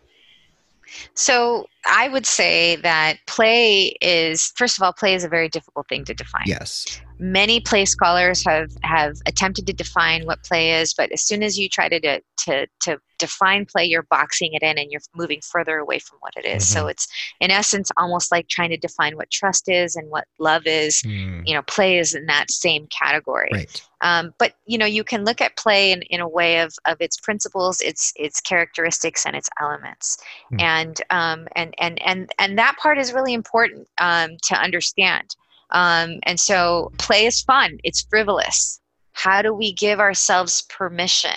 [1.16, 5.88] so I would say that play is, first of all, play is a very difficult
[5.90, 6.44] thing to define.
[6.46, 7.02] Yes.
[7.20, 11.58] Many play scholars have, have attempted to define what play is, but as soon as
[11.58, 15.78] you try to, to, to define play, you're boxing it in and you're moving further
[15.78, 16.64] away from what it is.
[16.64, 16.80] Mm-hmm.
[16.80, 17.08] So it's,
[17.40, 21.02] in essence, almost like trying to define what trust is and what love is.
[21.04, 21.44] Mm.
[21.46, 23.50] You know, play is in that same category.
[23.54, 23.82] Right.
[24.02, 26.98] Um, but you know, you can look at play in, in a way of, of
[27.00, 30.18] its principles, its its characteristics, and its elements,
[30.52, 30.62] mm.
[30.62, 35.36] and um, and and and and that part is really important um, to understand.
[35.72, 37.80] Um, and so, play is fun.
[37.84, 38.80] It's frivolous.
[39.14, 41.32] How do we give ourselves permission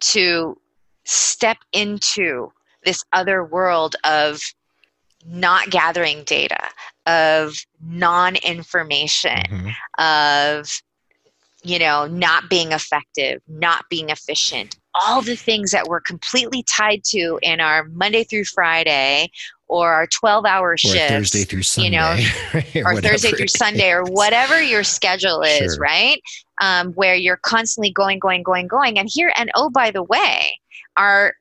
[0.00, 0.58] to
[1.04, 2.52] step into
[2.84, 4.40] this other world of
[5.26, 6.68] not gathering data,
[7.06, 10.02] of non information, mm-hmm.
[10.02, 10.68] of
[11.64, 17.02] you know, not being effective, not being efficient, all the things that we're completely tied
[17.04, 19.30] to in our Monday through Friday
[19.68, 20.98] or our 12 hour shifts.
[21.08, 21.86] Thursday through Sunday.
[21.86, 25.82] You know, or Thursday through Sunday or whatever your schedule is, sure.
[25.82, 26.20] right?
[26.60, 28.98] Um, where you're constantly going, going, going, going.
[28.98, 30.58] And here, and oh, by the way,
[30.96, 31.34] our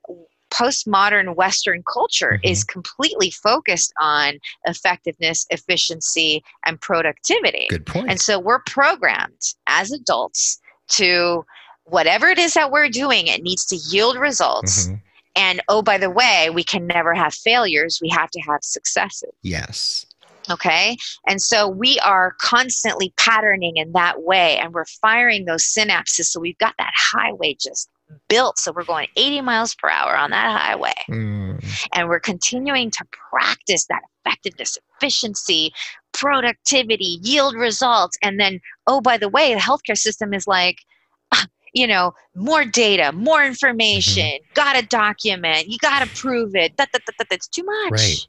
[0.54, 2.52] postmodern Western culture mm-hmm.
[2.52, 7.68] is completely focused on effectiveness, efficiency, and productivity.
[7.70, 8.10] Good point.
[8.10, 11.46] And so we're programmed as adults to
[11.86, 14.88] whatever it is that we're doing, it needs to yield results.
[14.88, 14.96] Mm-hmm.
[15.36, 18.00] And oh, by the way, we can never have failures.
[18.02, 19.32] We have to have successes.
[19.42, 20.06] Yes.
[20.52, 20.98] Okay.
[21.28, 26.26] And so we are constantly patterning in that way and we're firing those synapses.
[26.26, 27.90] So we've got that highway just
[28.28, 31.88] built so we're going 80 miles per hour on that highway mm.
[31.94, 35.74] and we're continuing to practice that effectiveness efficiency
[36.12, 40.78] productivity yield results and then oh by the way the healthcare system is like
[41.74, 44.54] you know more data more information mm-hmm.
[44.54, 48.28] gotta document you gotta prove it that, that, that, that, that's too much right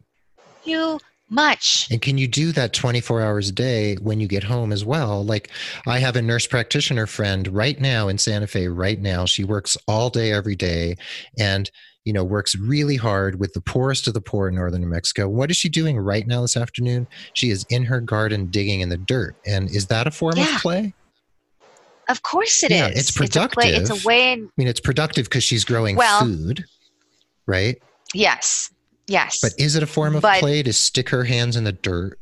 [0.64, 0.98] too
[1.30, 1.88] much.
[1.90, 5.24] And can you do that 24 hours a day when you get home as well?
[5.24, 5.50] Like
[5.86, 9.24] I have a nurse practitioner friend right now in Santa Fe right now.
[9.24, 10.96] She works all day every day
[11.38, 11.70] and
[12.04, 15.28] you know works really hard with the poorest of the poor in northern New Mexico.
[15.28, 17.06] What is she doing right now this afternoon?
[17.32, 19.36] She is in her garden digging in the dirt.
[19.46, 20.54] And is that a form yeah.
[20.54, 20.94] of play?
[22.08, 22.98] Of course it yeah, is.
[23.00, 23.64] It's productive.
[23.64, 26.20] It's a, play, it's a way in, I mean it's productive because she's growing well,
[26.20, 26.64] food,
[27.46, 27.80] right?
[28.12, 28.70] Yes.
[29.06, 29.38] Yes.
[29.40, 32.18] But is it a form of but, play to stick her hands in the dirt?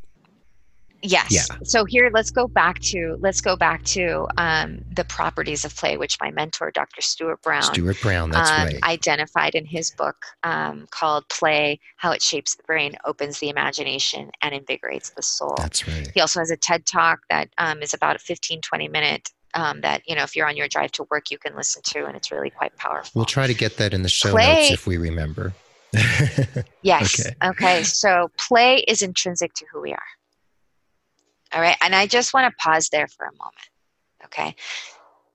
[1.02, 1.32] Yes.
[1.32, 1.56] Yeah.
[1.64, 5.96] So here, let's go back to let's go back to um, the properties of play,
[5.96, 7.02] which my mentor, Dr.
[7.02, 12.12] Stuart Brown, Stuart Brown, that's um, right, identified in his book um, called "Play: How
[12.12, 16.08] It Shapes the Brain, Opens the Imagination, and Invigorates the Soul." That's right.
[16.14, 19.80] He also has a TED Talk that um, is about a 15, 20 minute um,
[19.82, 22.16] that you know if you're on your drive to work you can listen to and
[22.16, 24.86] it's really quite powerful we'll try to get that in the show play, notes if
[24.86, 25.52] we remember
[26.82, 27.26] yes.
[27.26, 27.48] Okay.
[27.48, 27.82] okay.
[27.82, 29.98] So play is intrinsic to who we are.
[31.52, 31.76] All right.
[31.82, 33.68] And I just want to pause there for a moment.
[34.24, 34.54] Okay.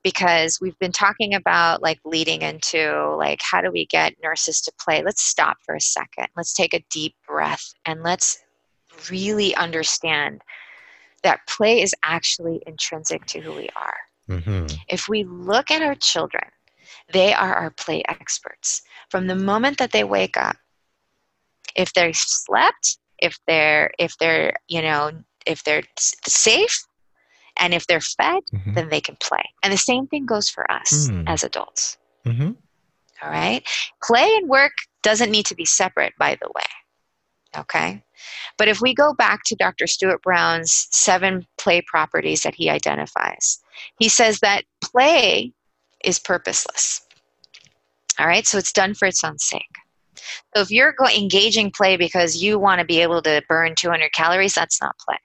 [0.03, 4.71] Because we've been talking about like leading into like how do we get nurses to
[4.80, 5.03] play?
[5.03, 6.27] Let's stop for a second.
[6.36, 8.39] Let's take a deep breath and let's
[9.12, 10.41] really understand
[11.23, 13.97] that play is actually intrinsic to who we are.
[14.29, 14.75] Mm-hmm.
[14.89, 16.43] If we look at our children
[17.13, 18.81] they are our play experts.
[19.09, 20.57] From the moment that they wake up,
[21.75, 25.11] if they're slept, if they're if they're you know
[25.45, 26.85] if they're safe,
[27.57, 28.73] and if they're fed, mm-hmm.
[28.73, 29.43] then they can play.
[29.63, 31.23] And the same thing goes for us mm.
[31.27, 31.97] as adults.
[32.25, 32.51] Mm-hmm.
[33.23, 33.63] All right,
[34.03, 37.61] play and work doesn't need to be separate, by the way.
[37.61, 38.03] Okay.
[38.58, 39.88] But if we go back to Dr.
[39.88, 43.60] Stuart Brown's seven play properties that he identifies,
[43.99, 45.53] he says that play
[46.03, 47.01] is purposeless.
[48.19, 49.75] All right, so it's done for its own sake.
[50.56, 54.56] So if you're engaging play because you want to be able to burn 200 calories,
[54.56, 55.17] that's not play.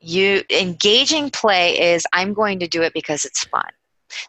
[0.00, 3.68] you engaging play is i'm going to do it because it's fun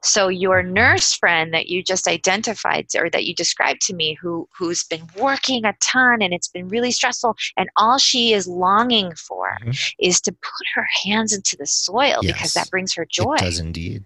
[0.02, 4.48] so your nurse friend that you just identified or that you described to me who
[4.58, 9.14] who's been working a ton and it's been really stressful and all she is longing
[9.16, 9.72] for mm-hmm.
[10.00, 12.34] is to put her hands into the soil yes.
[12.34, 13.36] because that brings her joy.
[13.36, 14.04] It does indeed.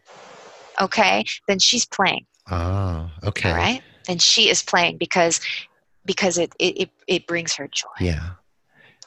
[0.82, 2.26] Okay, then she's playing.
[2.50, 3.52] Oh, okay.
[3.52, 3.82] All right.
[4.08, 5.42] Then she is playing because
[6.06, 7.88] because it it, it brings her joy.
[8.00, 8.32] Yeah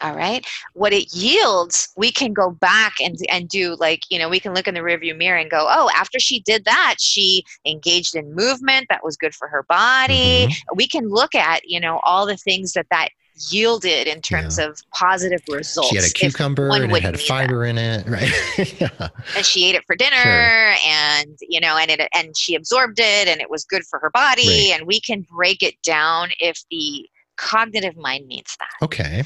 [0.02, 4.28] all right what it yields we can go back and and do like you know
[4.28, 7.44] we can look in the rearview mirror and go oh after she did that she
[7.66, 10.76] engaged in movement that was good for her body mm-hmm.
[10.76, 13.08] we can look at you know all the things that that
[13.50, 14.66] yielded in terms yeah.
[14.66, 15.90] of positive results.
[15.90, 18.30] She had a cucumber and it had fiber in it, right?
[18.80, 19.08] yeah.
[19.36, 20.74] And she ate it for dinner, sure.
[20.86, 24.10] and you know, and it and she absorbed it, and it was good for her
[24.10, 24.46] body.
[24.46, 24.78] Right.
[24.78, 28.84] And we can break it down if the cognitive mind needs that.
[28.84, 29.24] Okay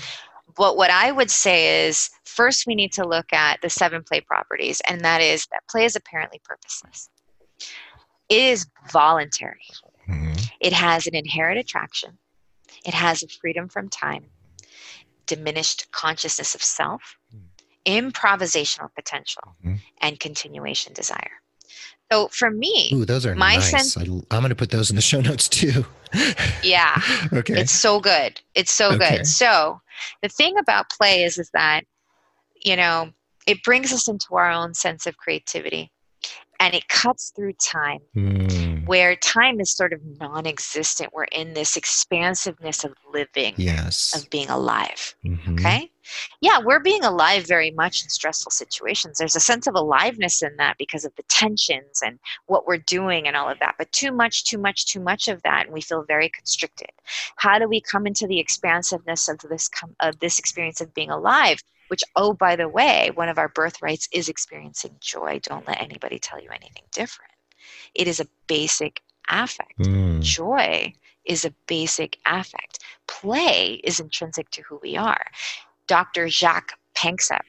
[0.56, 4.20] but what I would say is first we need to look at the seven play
[4.20, 7.08] properties, and that is that play is apparently purposeless.
[8.28, 9.60] It is voluntary.
[10.08, 10.32] Mm-hmm.
[10.60, 12.18] It has an inherent attraction.
[12.84, 14.26] It has a freedom from time,
[15.26, 17.16] diminished consciousness of self,
[17.84, 19.76] improvisational potential, mm-hmm.
[20.00, 21.30] and continuation desire.
[22.10, 23.70] So for me, Ooh, those are my nice.
[23.70, 23.96] sense.
[23.96, 25.84] I, am going to put those in the show notes too.
[26.62, 27.00] yeah.
[27.32, 27.60] Okay.
[27.60, 28.40] It's so good.
[28.54, 29.18] It's so okay.
[29.18, 29.26] good.
[29.26, 29.80] So
[30.22, 31.82] the thing about play is is that
[32.64, 33.10] you know
[33.46, 35.90] it brings us into our own sense of creativity
[36.60, 38.65] and it cuts through time mm.
[38.86, 44.48] Where time is sort of non-existent we're in this expansiveness of living yes of being
[44.48, 45.54] alive mm-hmm.
[45.54, 45.90] okay
[46.40, 50.54] yeah we're being alive very much in stressful situations there's a sense of aliveness in
[50.56, 54.12] that because of the tensions and what we're doing and all of that but too
[54.12, 56.90] much too much too much of that and we feel very constricted
[57.36, 59.68] how do we come into the expansiveness of this
[60.00, 64.08] of this experience of being alive which, oh, by the way, one of our birthrights
[64.12, 65.40] is experiencing joy.
[65.42, 67.30] Don't let anybody tell you anything different.
[67.94, 69.78] It is a basic affect.
[69.78, 70.22] Mm.
[70.22, 72.78] Joy is a basic affect.
[73.06, 75.26] Play is intrinsic to who we are.
[75.86, 76.28] Dr.
[76.28, 77.44] Jacques Panksepp,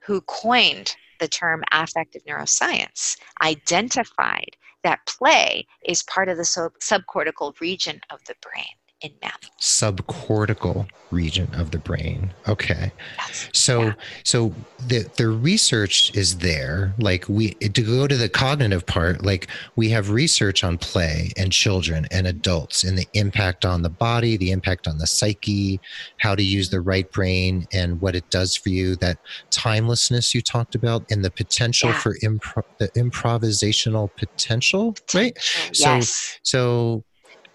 [0.00, 7.58] who coined the term affective neuroscience, identified that play is part of the sub- subcortical
[7.60, 9.38] region of the brain in mammals.
[9.60, 12.32] Subcortical region of the brain.
[12.48, 12.90] Okay.
[13.18, 13.48] Yes.
[13.52, 13.94] So yeah.
[14.24, 14.54] so
[14.88, 16.94] the the research is there.
[16.98, 21.52] Like we to go to the cognitive part, like we have research on play and
[21.52, 25.80] children and adults and the impact on the body, the impact on the psyche,
[26.18, 26.88] how to use the mm-hmm.
[26.88, 29.18] right brain and what it does for you, that
[29.50, 31.98] timelessness you talked about and the potential yeah.
[31.98, 35.36] for impro- the improvisational potential, right?
[35.74, 36.38] Yes.
[36.42, 37.04] So so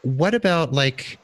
[0.01, 1.19] what about like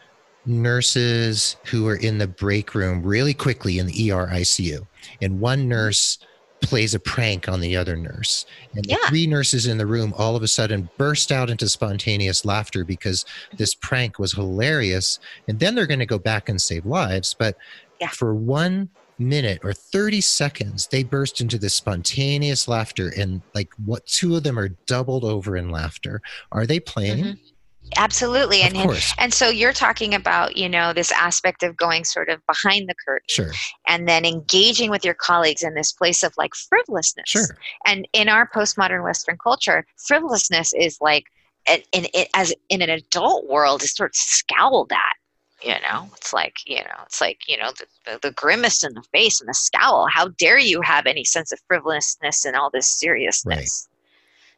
[0.46, 4.86] nurses who are in the break room really quickly in the ER ICU,
[5.22, 6.20] and one nurse
[6.64, 8.46] plays a prank on the other nurse.
[8.74, 8.96] And yeah.
[9.02, 12.84] the three nurses in the room all of a sudden burst out into spontaneous laughter
[12.84, 13.26] because
[13.58, 15.20] this prank was hilarious.
[15.48, 17.36] And then they're going to go back and save lives.
[17.38, 17.58] But
[18.00, 18.10] yeah.
[18.10, 23.10] for one minute or 30 seconds, they burst into this spontaneous laughter.
[23.18, 26.22] And like what two of them are doubled over in laughter.
[26.52, 27.24] Are they playing?
[27.24, 27.53] Mm-hmm.
[27.98, 28.62] Absolutely.
[28.62, 32.42] And, and and so you're talking about, you know, this aspect of going sort of
[32.46, 33.52] behind the curtain sure.
[33.88, 37.30] and then engaging with your colleagues in this place of like frivolousness.
[37.30, 37.58] Sure.
[37.86, 41.26] And in our postmodern Western culture, frivolousness is like
[41.68, 45.16] in, in, as in an adult world is sort of scowled at
[45.64, 48.94] you know it's like you know it's like you know the, the, the, grimace in
[48.94, 52.70] the face and the scowl how dare you have any sense of frivolousness and all
[52.70, 53.88] this seriousness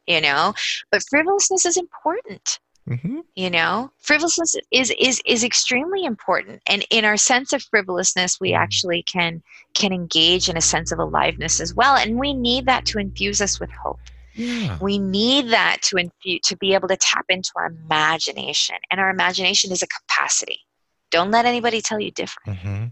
[0.08, 0.16] right.
[0.16, 0.54] you know
[0.92, 3.22] but frivolousness is important Mm-hmm.
[3.36, 8.52] You know, frivolousness is is is extremely important, and in our sense of frivolousness, we
[8.52, 8.62] mm-hmm.
[8.62, 9.42] actually can
[9.74, 13.42] can engage in a sense of aliveness as well, and we need that to infuse
[13.42, 14.00] us with hope.
[14.36, 14.78] Yeah.
[14.82, 19.10] We need that to infuse to be able to tap into our imagination, and our
[19.10, 20.60] imagination is a capacity.
[21.10, 22.60] Don't let anybody tell you different.
[22.60, 22.86] Mm-hmm.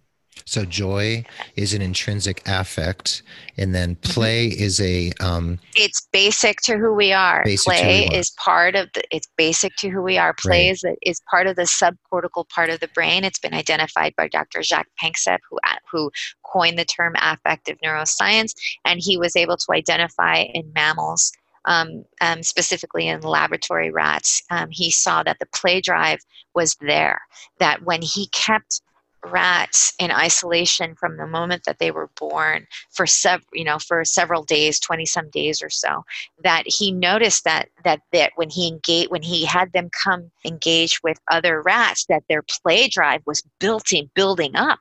[0.45, 3.23] So joy is an intrinsic affect,
[3.57, 4.11] and then mm-hmm.
[4.11, 4.63] play mm-hmm.
[4.63, 5.11] is a.
[5.19, 7.43] Um, it's basic to who we are.
[7.43, 8.19] Play we are.
[8.19, 9.03] is part of the.
[9.11, 10.33] It's basic to who we are.
[10.33, 10.71] Play right.
[10.71, 13.23] is is part of the subcortical part of the brain.
[13.23, 14.63] It's been identified by Dr.
[14.63, 15.57] Jacques Panksepp, who
[15.91, 16.11] who
[16.43, 18.53] coined the term affective neuroscience,
[18.85, 21.31] and he was able to identify in mammals
[21.65, 26.19] um, um, specifically in laboratory rats, um, he saw that the play drive
[26.53, 27.21] was there.
[27.59, 28.81] That when he kept
[29.25, 34.03] rats in isolation from the moment that they were born for several you know for
[34.03, 36.03] several days 20 some days or so
[36.43, 41.01] that he noticed that that that when he engaged when he had them come engage
[41.03, 44.79] with other rats that their play drive was built in building up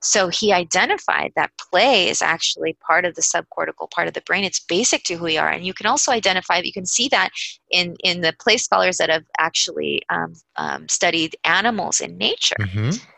[0.00, 4.44] So he identified that play is actually part of the subcortical part of the brain.
[4.44, 5.48] It's basic to who we are.
[5.48, 7.30] And you can also identify, you can see that
[7.70, 12.56] in, in the play scholars that have actually um, um, studied animals in nature.
[12.60, 13.11] Mm-hmm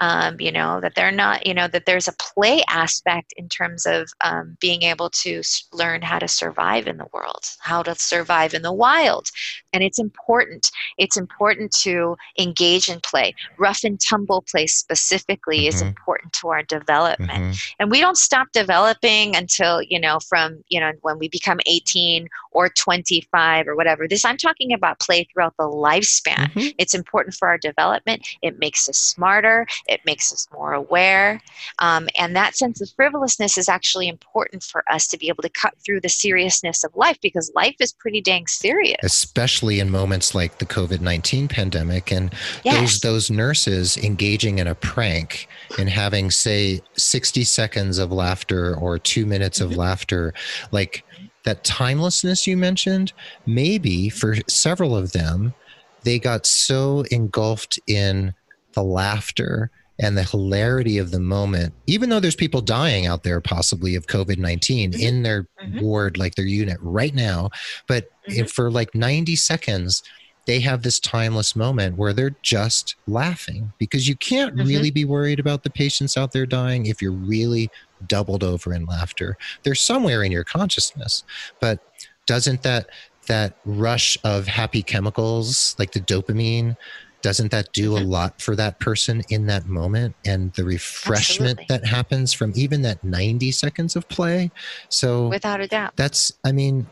[0.00, 3.86] um, you know that they're not you know that there's a play aspect in terms
[3.86, 5.42] of um, being able to
[5.72, 9.28] learn how to survive in the world how to survive in the wild
[9.72, 15.68] and it's important it's important to engage in play rough and tumble play specifically mm-hmm.
[15.68, 17.74] is important to our development mm-hmm.
[17.78, 22.28] and we don't stop developing until you know from you know when we become 18
[22.52, 26.68] or 25 or whatever this i'm talking about play throughout the lifespan mm-hmm.
[26.78, 31.40] it's important for our development it makes us smarter it makes us more aware.
[31.78, 35.48] Um, and that sense of frivolousness is actually important for us to be able to
[35.48, 38.98] cut through the seriousness of life because life is pretty dang serious.
[39.02, 42.32] Especially in moments like the COVID 19 pandemic and
[42.64, 42.80] yes.
[42.80, 45.48] those, those nurses engaging in a prank
[45.78, 49.80] and having, say, 60 seconds of laughter or two minutes of mm-hmm.
[49.80, 50.34] laughter.
[50.72, 51.04] Like,
[51.44, 53.12] that timelessness you mentioned,
[53.46, 55.54] maybe for several of them,
[56.02, 58.34] they got so engulfed in
[58.72, 59.70] the laughter
[60.00, 64.06] and the hilarity of the moment, even though there's people dying out there possibly of
[64.06, 65.00] COVID 19 mm-hmm.
[65.00, 65.80] in their mm-hmm.
[65.80, 67.50] ward, like their unit right now.
[67.86, 68.46] But mm-hmm.
[68.46, 70.02] for like 90 seconds,
[70.46, 74.66] they have this timeless moment where they're just laughing because you can't mm-hmm.
[74.66, 77.70] really be worried about the patients out there dying if you're really
[78.06, 79.36] doubled over in laughter.
[79.62, 81.24] They're somewhere in your consciousness,
[81.60, 81.78] but
[82.26, 82.88] doesn't that
[83.26, 86.76] that rush of happy chemicals like the dopamine
[87.22, 88.04] doesn't that do mm-hmm.
[88.04, 91.66] a lot for that person in that moment and the refreshment Absolutely.
[91.68, 94.50] that happens from even that 90 seconds of play
[94.88, 96.86] so without a doubt that's i mean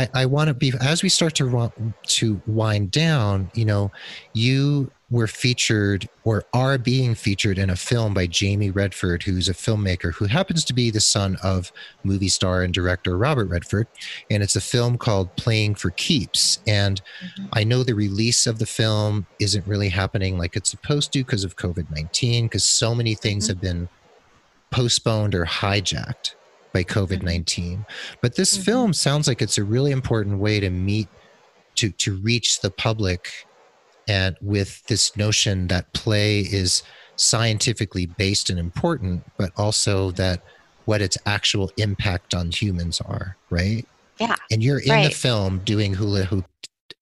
[0.00, 1.72] i, I want to be as we start to
[2.02, 3.90] to wind down you know
[4.32, 9.54] you were featured or are being featured in a film by Jamie Redford, who's a
[9.54, 11.72] filmmaker who happens to be the son of
[12.04, 13.88] movie star and director Robert Redford.
[14.30, 16.60] And it's a film called Playing for Keeps.
[16.66, 17.46] And mm-hmm.
[17.52, 21.42] I know the release of the film isn't really happening like it's supposed to because
[21.42, 23.52] of COVID 19, because so many things mm-hmm.
[23.52, 23.88] have been
[24.70, 26.34] postponed or hijacked
[26.72, 27.72] by COVID 19.
[27.72, 27.82] Mm-hmm.
[28.20, 28.64] But this mm-hmm.
[28.64, 31.08] film sounds like it's a really important way to meet,
[31.76, 33.46] to, to reach the public
[34.08, 36.82] and with this notion that play is
[37.16, 40.42] scientifically based and important, but also that
[40.86, 43.86] what its actual impact on humans are, right?
[44.18, 44.34] Yeah.
[44.50, 45.08] And you're in right.
[45.10, 46.44] the film doing hula hoop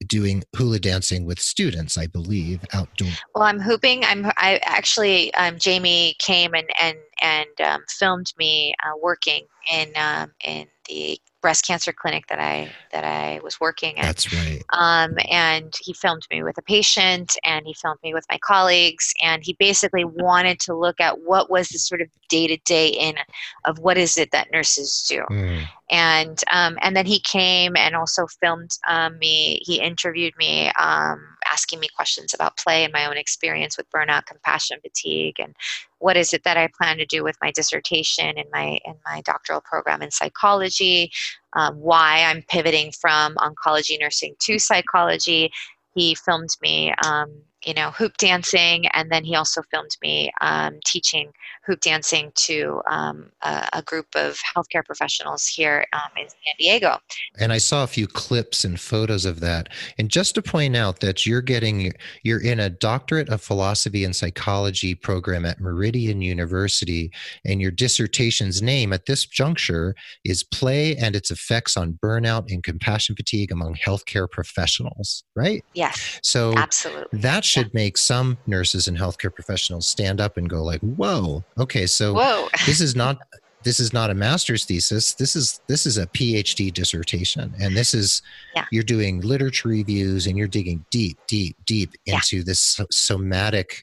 [0.09, 3.09] doing hula dancing with students, I believe, outdoor.
[3.34, 4.04] Well, I'm hooping.
[4.04, 4.26] I'm.
[4.36, 10.32] I actually, um, Jamie came and and and um, filmed me uh, working in um,
[10.44, 14.06] in the breast cancer clinic that I that I was working at.
[14.06, 14.62] That's right.
[14.70, 19.12] Um, and he filmed me with a patient, and he filmed me with my colleagues,
[19.22, 22.88] and he basically wanted to look at what was the sort of day to day
[22.88, 23.16] in
[23.64, 25.22] of what is it that nurses do.
[25.30, 25.66] Mm.
[25.91, 29.61] And um, and then he came and also filmed um, me.
[29.64, 34.26] He interviewed me, um, asking me questions about play and my own experience with burnout,
[34.26, 35.57] compassion, fatigue, and
[35.99, 39.22] what is it that I plan to do with my dissertation and my in my
[39.22, 41.11] doctoral program in psychology,
[41.55, 45.51] um, why I'm pivoting from oncology nursing to psychology.
[45.95, 50.78] He filmed me um, you know, hoop dancing, and then he also filmed me um,
[50.84, 51.32] teaching
[51.68, 56.96] hoop dancing to um, a, a, group of healthcare professionals here um, in San Diego.
[57.38, 59.68] And I saw a few clips and photos of that.
[59.98, 61.92] And just to point out that you're getting,
[62.22, 67.12] you're in a doctorate of philosophy and psychology program at Meridian University,
[67.44, 69.94] and your dissertation's name at this juncture
[70.24, 75.62] is Play and its Effects on Burnout and Compassion Fatigue Among Healthcare Professionals, right?
[75.74, 76.18] Yes.
[76.22, 77.20] So absolutely.
[77.20, 81.86] That should make some nurses and healthcare professionals stand up and go like, "Whoa, okay,
[81.86, 82.49] so Whoa.
[82.66, 83.18] this is not
[83.64, 85.14] this is not a master's thesis.
[85.14, 88.22] This is this is a PhD dissertation, and this is
[88.55, 88.64] yeah.
[88.70, 92.42] you're doing literature reviews and you're digging deep, deep, deep into yeah.
[92.46, 93.82] this somatic,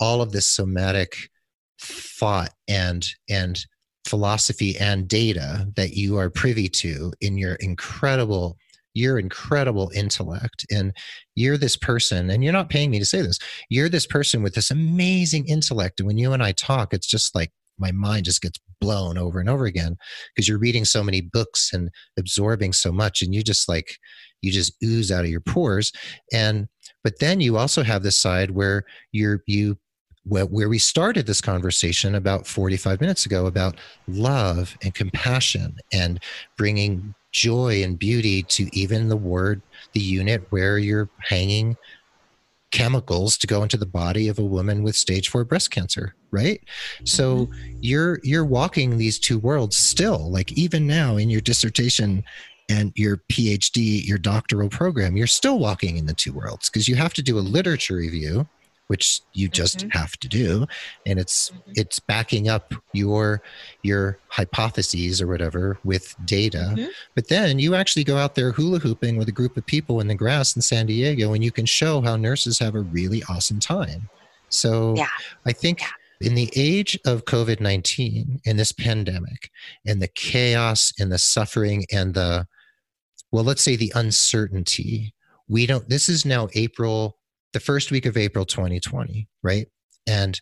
[0.00, 1.30] all of this somatic
[1.80, 3.66] thought and and
[4.06, 8.58] philosophy and data that you are privy to in your incredible
[8.94, 10.92] your incredible intellect and
[11.34, 13.38] you're this person and you're not paying me to say this
[13.68, 17.34] you're this person with this amazing intellect and when you and i talk it's just
[17.34, 19.96] like my mind just gets blown over and over again
[20.34, 23.98] because you're reading so many books and absorbing so much and you just like
[24.42, 25.90] you just ooze out of your pores
[26.32, 26.68] and
[27.02, 29.76] but then you also have this side where you're you
[30.26, 33.76] where we started this conversation about 45 minutes ago about
[34.08, 36.18] love and compassion and
[36.56, 39.60] bringing joy and beauty to even the word,
[39.92, 41.76] the unit where you're hanging
[42.70, 46.60] chemicals to go into the body of a woman with stage 4 breast cancer right
[46.60, 47.06] mm-hmm.
[47.06, 47.48] so
[47.80, 52.24] you're you're walking these two worlds still like even now in your dissertation
[52.68, 56.96] and your phd your doctoral program you're still walking in the two worlds because you
[56.96, 58.44] have to do a literature review
[58.88, 59.98] which you just mm-hmm.
[59.98, 60.66] have to do
[61.06, 61.72] and it's mm-hmm.
[61.74, 63.42] it's backing up your
[63.82, 66.90] your hypotheses or whatever with data mm-hmm.
[67.14, 70.08] but then you actually go out there hula hooping with a group of people in
[70.08, 73.60] the grass in San Diego and you can show how nurses have a really awesome
[73.60, 74.08] time
[74.48, 75.08] so yeah.
[75.46, 76.28] I think yeah.
[76.28, 79.50] in the age of COVID-19 in this pandemic
[79.86, 82.46] and the chaos and the suffering and the
[83.32, 85.14] well let's say the uncertainty
[85.48, 87.16] we don't this is now April
[87.54, 89.66] the first week of April 2020, right?
[90.06, 90.38] And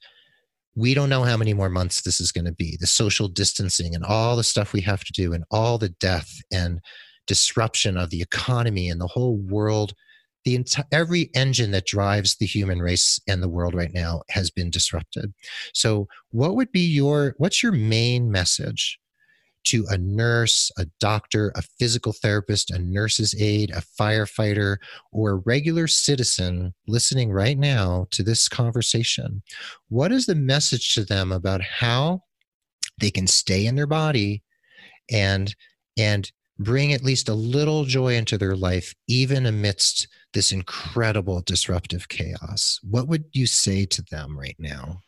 [0.75, 3.95] we don't know how many more months this is going to be the social distancing
[3.95, 6.81] and all the stuff we have to do and all the death and
[7.27, 9.95] disruption of the economy and the whole world
[10.45, 14.51] the entire every engine that drives the human race and the world right now has
[14.51, 15.33] been disrupted
[15.73, 18.99] so what would be your what's your main message
[19.65, 24.77] to a nurse, a doctor, a physical therapist, a nurse's aide, a firefighter,
[25.13, 29.43] or a regular citizen listening right now to this conversation,
[29.89, 32.23] what is the message to them about how
[33.01, 34.43] they can stay in their body
[35.11, 35.55] and
[35.97, 42.09] and bring at least a little joy into their life even amidst this incredible disruptive
[42.09, 42.79] chaos?
[42.83, 45.03] What would you say to them right now?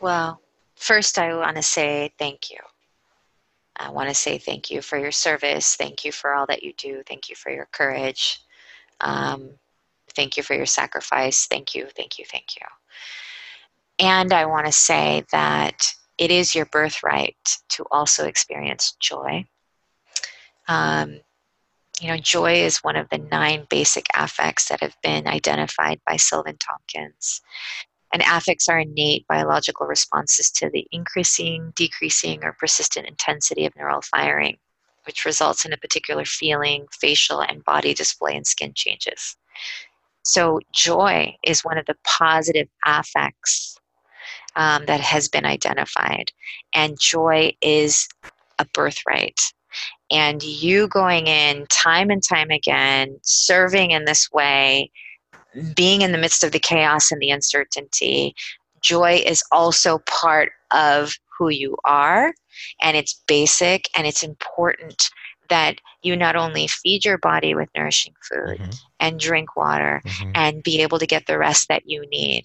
[0.00, 0.40] Well,
[0.76, 2.58] first I want to say thank you
[3.80, 5.74] I want to say thank you for your service.
[5.74, 7.02] Thank you for all that you do.
[7.06, 8.40] Thank you for your courage.
[9.00, 9.52] Um,
[10.14, 11.46] thank you for your sacrifice.
[11.46, 12.66] Thank you, thank you, thank you.
[13.98, 19.46] And I want to say that it is your birthright to also experience joy.
[20.68, 21.20] Um,
[22.00, 26.16] you know, joy is one of the nine basic affects that have been identified by
[26.16, 27.40] Silvan Tomkins.
[28.12, 34.02] And affects are innate biological responses to the increasing, decreasing, or persistent intensity of neural
[34.02, 34.56] firing,
[35.06, 39.36] which results in a particular feeling, facial, and body display and skin changes.
[40.24, 43.78] So, joy is one of the positive affects
[44.56, 46.30] um, that has been identified,
[46.74, 48.08] and joy is
[48.58, 49.40] a birthright.
[50.10, 54.90] And you going in time and time again, serving in this way,
[55.74, 58.34] being in the midst of the chaos and the uncertainty,
[58.80, 62.34] joy is also part of who you are,
[62.82, 65.10] and it's basic and it's important
[65.48, 68.70] that you not only feed your body with nourishing food mm-hmm.
[69.00, 70.30] and drink water mm-hmm.
[70.34, 72.44] and be able to get the rest that you need,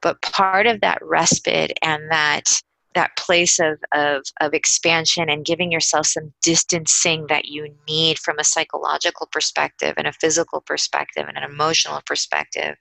[0.00, 2.62] but part of that respite and that
[2.96, 8.38] that place of, of, of expansion and giving yourself some distancing that you need from
[8.38, 12.74] a psychological perspective and a physical perspective and an emotional perspective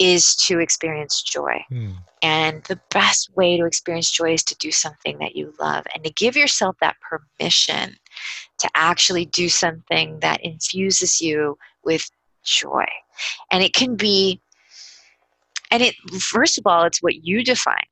[0.00, 1.64] is to experience joy.
[1.72, 1.96] Mm.
[2.20, 6.02] And the best way to experience joy is to do something that you love and
[6.04, 7.96] to give yourself that permission
[8.58, 12.10] to actually do something that infuses you with
[12.44, 12.86] joy.
[13.52, 14.40] And it can be,
[15.70, 17.86] and it, first of all, it's what you define.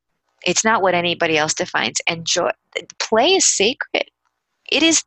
[0.46, 2.00] It's not what anybody else defines.
[2.06, 2.50] And joy,
[2.98, 4.08] play is sacred.
[4.70, 5.02] It is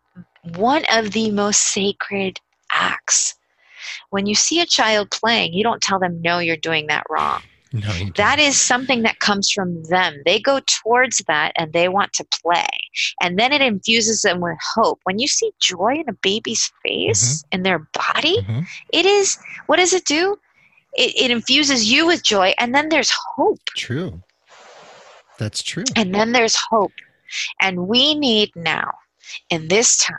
[0.55, 2.39] one of the most sacred
[2.73, 3.35] acts.
[4.09, 7.41] When you see a child playing, you don't tell them, no, you're doing that wrong.
[7.71, 10.21] No, that is something that comes from them.
[10.25, 12.67] They go towards that and they want to play.
[13.21, 14.99] And then it infuses them with hope.
[15.03, 17.55] When you see joy in a baby's face, mm-hmm.
[17.55, 18.61] in their body, mm-hmm.
[18.91, 19.37] it is,
[19.67, 20.35] what does it do?
[20.95, 23.59] It, it infuses you with joy and then there's hope.
[23.77, 24.19] True.
[25.39, 25.85] That's true.
[25.95, 26.91] And then there's hope.
[27.61, 28.91] And we need now,
[29.49, 30.17] in this time,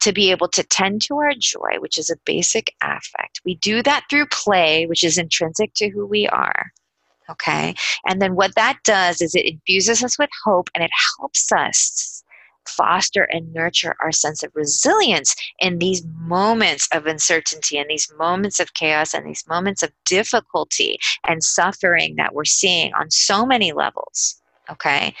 [0.00, 3.40] to be able to tend to our joy, which is a basic affect.
[3.44, 6.72] We do that through play, which is intrinsic to who we are.
[7.30, 7.74] Okay?
[8.06, 12.22] And then what that does is it infuses us with hope and it helps us
[12.68, 18.60] foster and nurture our sense of resilience in these moments of uncertainty and these moments
[18.60, 23.72] of chaos and these moments of difficulty and suffering that we're seeing on so many
[23.72, 24.39] levels
[24.70, 25.14] okay.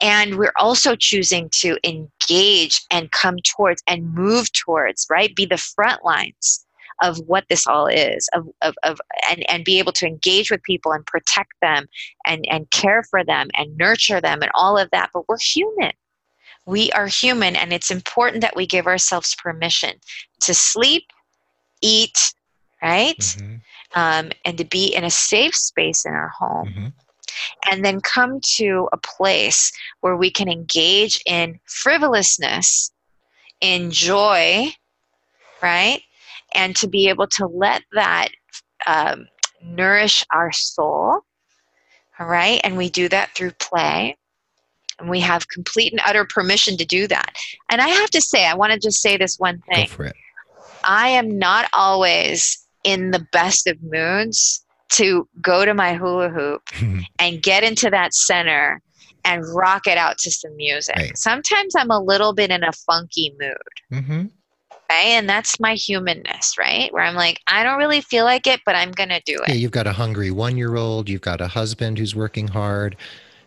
[0.00, 5.58] And we're also choosing to engage and come towards and move towards right be the
[5.58, 6.64] front lines
[7.02, 10.62] of what this all is of, of, of and, and be able to engage with
[10.62, 11.86] people and protect them
[12.26, 15.10] and, and care for them and nurture them and all of that.
[15.12, 15.92] But we're human.
[16.66, 19.94] We are human and it's important that we give ourselves permission
[20.40, 21.04] to sleep
[21.82, 22.34] eat
[22.82, 23.18] right?
[23.18, 23.56] Mm-hmm.
[23.94, 26.68] um, and to be in a safe space in our home.
[26.68, 26.88] Mm-hmm
[27.70, 32.92] and then come to a place where we can engage in frivolousness,
[33.60, 34.68] in joy,
[35.62, 36.02] right?
[36.54, 38.28] And to be able to let that
[38.86, 39.26] um,
[39.62, 41.20] nourish our soul.
[42.18, 42.60] All right.
[42.64, 44.16] And we do that through play.
[44.98, 47.34] And we have complete and utter permission to do that.
[47.70, 49.86] And I have to say, I want to just say this one thing.
[49.86, 50.16] Go for it.
[50.84, 56.62] I am not always in the best of moods to go to my hula hoop
[57.18, 58.80] and get into that center
[59.24, 60.96] and rock it out to some music.
[60.96, 61.18] Right.
[61.18, 64.00] Sometimes I'm a little bit in a funky mood.
[64.00, 64.26] Mm-hmm.
[64.90, 65.12] Okay.
[65.12, 66.92] And that's my humanness, right?
[66.92, 69.48] Where I'm like, I don't really feel like it, but I'm going to do it.
[69.48, 72.96] Yeah, you've got a hungry one year old, you've got a husband who's working hard,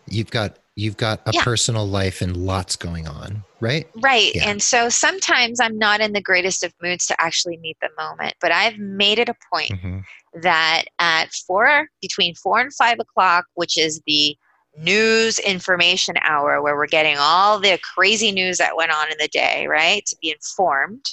[0.08, 1.42] you've got you've got a yeah.
[1.42, 4.48] personal life and lots going on right right yeah.
[4.48, 8.34] and so sometimes i'm not in the greatest of moods to actually meet the moment
[8.40, 9.98] but i've made it a point mm-hmm.
[10.40, 14.36] that at four between four and five o'clock which is the
[14.76, 19.28] news information hour where we're getting all the crazy news that went on in the
[19.28, 20.04] day, right?
[20.06, 21.04] To be informed,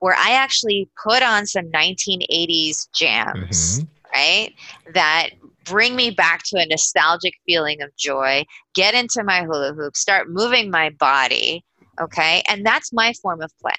[0.00, 3.86] where I actually put on some 1980s jams, mm-hmm.
[4.14, 4.54] right?
[4.94, 5.30] That
[5.70, 8.44] bring me back to a nostalgic feeling of joy,
[8.74, 11.64] get into my hula hoop, start moving my body,
[12.00, 12.42] okay?
[12.48, 13.72] And that's my form of play,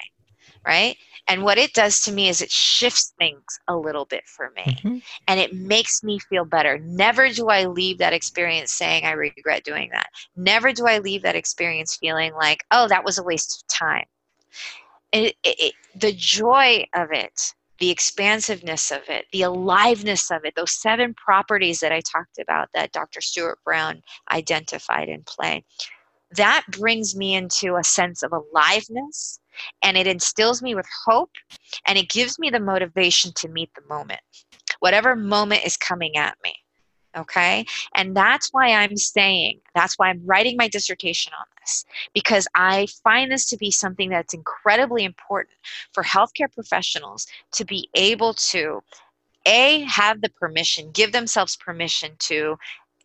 [0.66, 0.96] right?
[1.28, 4.62] And what it does to me is it shifts things a little bit for me
[4.64, 4.98] mm-hmm.
[5.28, 6.78] and it makes me feel better.
[6.78, 10.08] Never do I leave that experience saying I regret doing that.
[10.34, 14.06] Never do I leave that experience feeling like, oh, that was a waste of time.
[15.12, 20.54] It, it, it, the joy of it, the expansiveness of it, the aliveness of it,
[20.54, 23.20] those seven properties that I talked about that Dr.
[23.20, 25.64] Stuart Brown identified in play,
[26.36, 29.40] that brings me into a sense of aliveness
[29.82, 31.32] and it instills me with hope
[31.88, 34.20] and it gives me the motivation to meet the moment
[34.78, 36.54] whatever moment is coming at me
[37.16, 37.64] okay?
[37.94, 41.84] And that's why i'm saying that's why i'm writing my dissertation on this
[42.14, 45.56] because i find this to be something that's incredibly important
[45.92, 48.82] for healthcare professionals to be able to
[49.46, 52.56] a have the permission give themselves permission to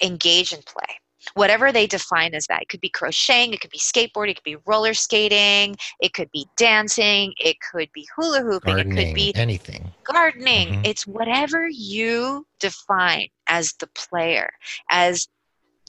[0.01, 0.99] engage in play
[1.33, 2.63] whatever they define as that.
[2.63, 6.31] It could be crocheting, it could be skateboarding, it could be roller skating, it could
[6.31, 9.91] be dancing, it could be hula hooping, gardening, it could be anything.
[10.03, 10.69] Gardening.
[10.69, 10.81] Mm-hmm.
[10.85, 14.49] It's whatever you define as the player,
[14.89, 15.27] as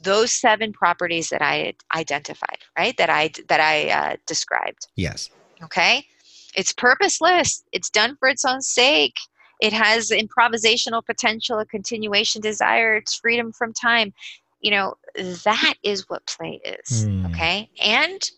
[0.02, 2.96] those seven properties that I identified, right?
[2.96, 4.86] That I that I uh, described.
[4.96, 5.30] Yes.
[5.62, 6.06] Okay.
[6.54, 7.64] It's purposeless.
[7.72, 9.14] It's done for its own sake.
[9.60, 14.12] It has improvisational potential, a continuation desire, it's freedom from time
[14.60, 17.06] you know, that is what play is.
[17.06, 17.26] Mm.
[17.26, 17.70] Okay.
[17.82, 18.30] And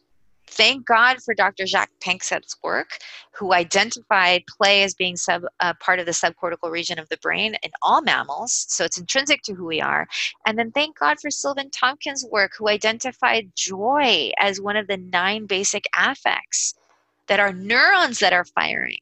[0.49, 1.67] thank God for Dr.
[1.67, 2.99] Jacques Panksepp's work,
[3.33, 7.57] who identified play as being sub, uh, part of the subcortical region of the brain
[7.63, 8.67] in all mammals.
[8.69, 10.07] So it's intrinsic to who we are.
[10.47, 14.97] And then thank God for Silvan Tomkins' work, who identified joy as one of the
[14.97, 16.75] nine basic affects
[17.29, 18.99] that are neurons that are firing.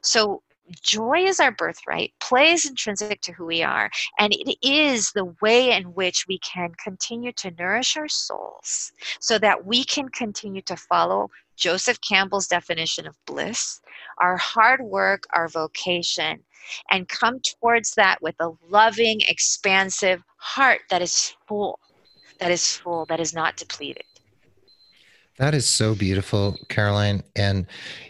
[0.00, 0.42] So
[0.82, 2.12] joy is our birthright.
[2.20, 3.90] Play is intrinsic to who we are.
[4.18, 9.38] And it is the way in which we can continue to nourish our souls so
[9.38, 13.80] that we can continue to follow Joseph Campbell's definition of bliss,
[14.18, 16.40] our hard work, our vocation,
[16.90, 21.78] and come towards that with a loving, expansive heart that is full,
[22.40, 24.04] that is full, that is not depleted.
[25.38, 27.22] That is so beautiful, Caroline.
[27.34, 27.66] And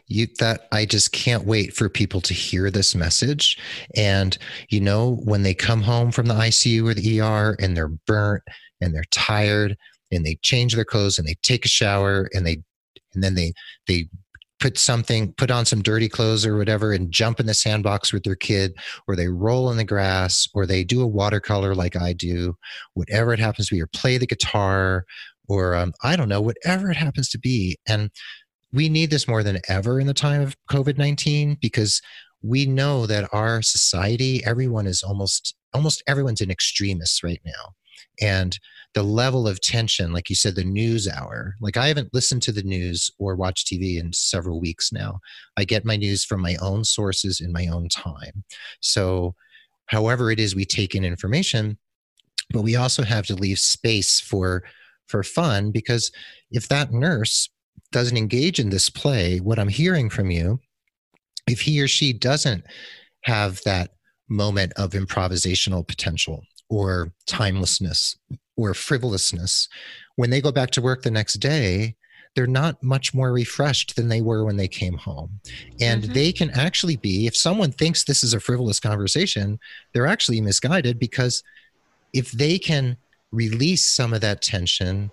[0.08, 3.58] you that I just can't wait for people to hear this message.
[3.96, 4.36] And
[4.68, 8.42] you know, when they come home from the ICU or the ER and they're burnt
[8.80, 9.76] and they're tired
[10.12, 12.62] and they change their clothes and they take a shower and they
[13.14, 13.54] and then they
[13.86, 14.06] they
[14.60, 18.22] put something put on some dirty clothes or whatever and jump in the sandbox with
[18.22, 18.74] their kid
[19.06, 22.56] or they roll in the grass or they do a watercolor like i do
[22.94, 25.04] whatever it happens to be or play the guitar
[25.48, 27.76] or um, I don't know, whatever it happens to be.
[27.86, 28.10] And
[28.72, 32.00] we need this more than ever in the time of COVID 19 because
[32.42, 37.74] we know that our society, everyone is almost, almost everyone's an extremist right now.
[38.20, 38.58] And
[38.94, 42.52] the level of tension, like you said, the news hour, like I haven't listened to
[42.52, 45.20] the news or watched TV in several weeks now.
[45.56, 48.44] I get my news from my own sources in my own time.
[48.80, 49.34] So,
[49.86, 51.76] however it is we take in information,
[52.50, 54.62] but we also have to leave space for
[55.06, 56.10] for fun because
[56.50, 57.48] if that nurse
[57.92, 60.60] doesn't engage in this play, what I'm hearing from you,
[61.46, 62.64] if he or she doesn't
[63.22, 63.90] have that
[64.28, 68.16] moment of improvisational potential or timelessness
[68.56, 69.68] or frivolousness,
[70.16, 71.96] when they go back to work the next day,
[72.34, 75.40] they're not much more refreshed than they were when they came home.
[75.80, 76.12] And mm-hmm.
[76.12, 79.58] they can actually be, if someone thinks this is a frivolous conversation,
[79.92, 81.42] they're actually misguided because
[82.12, 82.96] if they can
[83.34, 85.10] release some of that tension,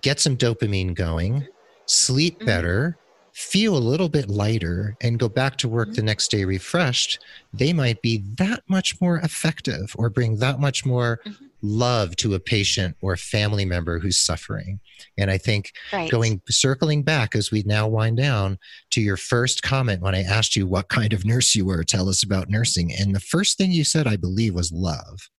[0.00, 1.46] get some dopamine going,
[1.86, 2.46] sleep mm-hmm.
[2.46, 2.98] better,
[3.32, 5.96] feel a little bit lighter and go back to work mm-hmm.
[5.96, 7.18] the next day refreshed,
[7.52, 11.44] they might be that much more effective or bring that much more mm-hmm.
[11.62, 14.80] love to a patient or family member who's suffering.
[15.16, 16.10] And I think right.
[16.10, 18.58] going circling back as we now wind down
[18.90, 22.08] to your first comment when I asked you what kind of nurse you were, tell
[22.08, 22.92] us about nursing.
[22.92, 25.30] And the first thing you said, I believe, was love.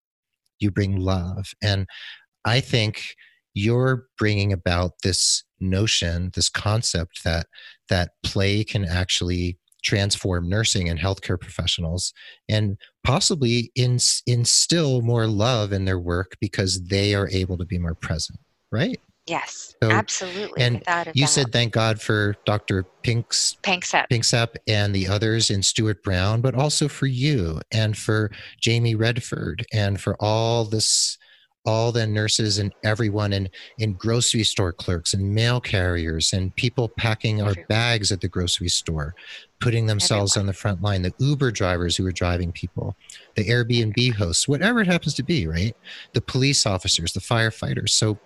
[0.64, 1.52] You bring love.
[1.62, 1.86] And
[2.44, 3.14] I think
[3.54, 7.46] you're bringing about this notion, this concept that
[7.88, 12.12] that play can actually transform nursing and healthcare professionals
[12.48, 17.78] and possibly ins- instill more love in their work because they are able to be
[17.78, 18.38] more present,
[18.72, 18.98] right?
[19.26, 20.62] Yes, so, absolutely.
[20.62, 20.82] And
[21.14, 22.84] you said thank God for Dr.
[23.02, 24.06] Pink's Panksepp.
[24.10, 29.64] Panksepp and the others in Stuart Brown, but also for you and for Jamie Redford
[29.72, 31.16] and for all this
[31.66, 33.48] all the nurses and everyone in,
[33.78, 38.68] in grocery store clerks and mail carriers and people packing our bags at the grocery
[38.68, 39.14] store,
[39.60, 40.42] putting themselves everyone.
[40.42, 42.94] on the front line, the Uber drivers who are driving people,
[43.34, 45.74] the Airbnb hosts, whatever it happens to be, right?
[46.12, 47.90] The police officers, the firefighters.
[47.90, 48.18] So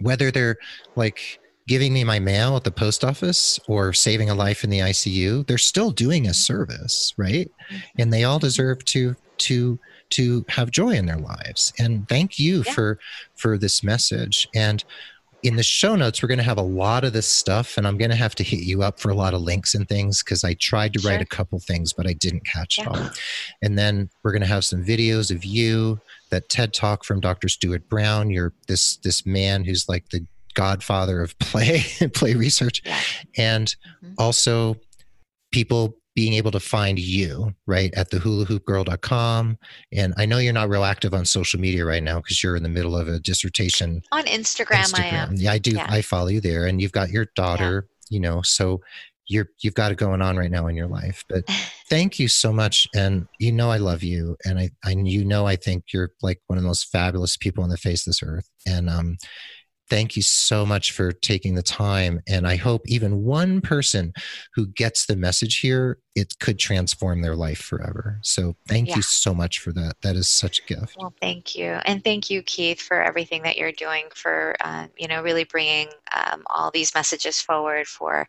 [0.00, 0.56] whether they're
[0.96, 4.80] like giving me my mail at the post office or saving a life in the
[4.80, 7.50] ICU, they're still doing a service, right?
[7.70, 8.00] Mm-hmm.
[8.00, 9.78] And they all deserve to to
[10.10, 11.72] to have joy in their lives.
[11.78, 12.72] And thank you yeah.
[12.72, 12.98] for
[13.36, 14.48] for this message.
[14.54, 14.84] And
[15.42, 17.96] in the show notes, we're going to have a lot of this stuff, and I'm
[17.96, 20.44] going to have to hit you up for a lot of links and things because
[20.44, 21.10] I tried to sure.
[21.10, 22.84] write a couple things, but I didn't catch yeah.
[22.84, 23.10] it all.
[23.62, 27.48] And then we're going to have some videos of you, that TED talk from Dr.
[27.48, 28.30] Stuart Brown.
[28.30, 32.82] You're this this man who's like the godfather of play play research,
[33.36, 33.66] and
[34.02, 34.14] mm-hmm.
[34.18, 34.76] also
[35.52, 39.56] people being able to find you right at the hulahoopgirl.com
[39.92, 42.62] and i know you're not real active on social media right now because you're in
[42.62, 45.00] the middle of a dissertation on instagram, instagram.
[45.00, 45.86] i am yeah i do yeah.
[45.88, 48.16] i follow you there and you've got your daughter yeah.
[48.16, 48.80] you know so
[49.30, 51.44] you're you've got it going on right now in your life but
[51.88, 55.46] thank you so much and you know i love you and i i you know
[55.46, 58.22] i think you're like one of the most fabulous people on the face of this
[58.22, 59.16] earth and um
[59.90, 62.20] thank you so much for taking the time.
[62.28, 64.14] And I hope even one person
[64.54, 68.20] who gets the message here, it could transform their life forever.
[68.22, 68.96] So thank yeah.
[68.96, 69.96] you so much for that.
[70.02, 70.96] That is such a gift.
[70.96, 71.80] Well, thank you.
[71.84, 75.88] And thank you, Keith, for everything that you're doing for, uh, you know, really bringing
[76.14, 78.28] um, all these messages forward for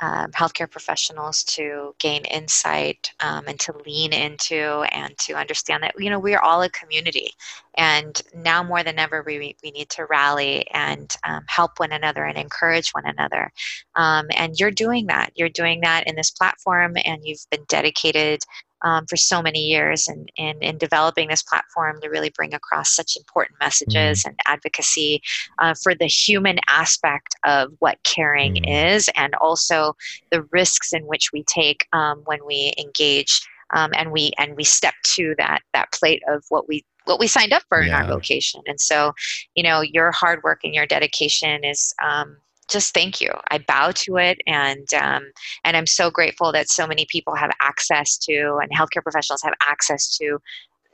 [0.00, 5.94] um, healthcare professionals to gain insight um, and to lean into and to understand that
[5.98, 7.30] you know we are all a community.
[7.76, 12.24] And now more than ever we, we need to rally and um, help one another
[12.24, 13.52] and encourage one another.
[13.94, 15.30] Um, and you're doing that.
[15.36, 18.42] You're doing that in this platform and you've been dedicated
[18.82, 22.94] um, for so many years and in, in developing this platform to really bring across
[22.94, 24.28] such important messages mm.
[24.28, 25.20] and advocacy
[25.58, 28.94] uh, for the human aspect of what caring mm.
[28.94, 29.94] is and also
[30.30, 34.64] the risks in which we take um, when we engage um, and we and we
[34.64, 37.88] step to that that plate of what we what we signed up for yeah.
[37.88, 39.12] in our vocation and so
[39.54, 42.36] you know your hard work and your dedication is um,
[42.68, 43.32] just thank you.
[43.50, 45.30] I bow to it, and um,
[45.64, 49.54] and I'm so grateful that so many people have access to, and healthcare professionals have
[49.66, 50.38] access to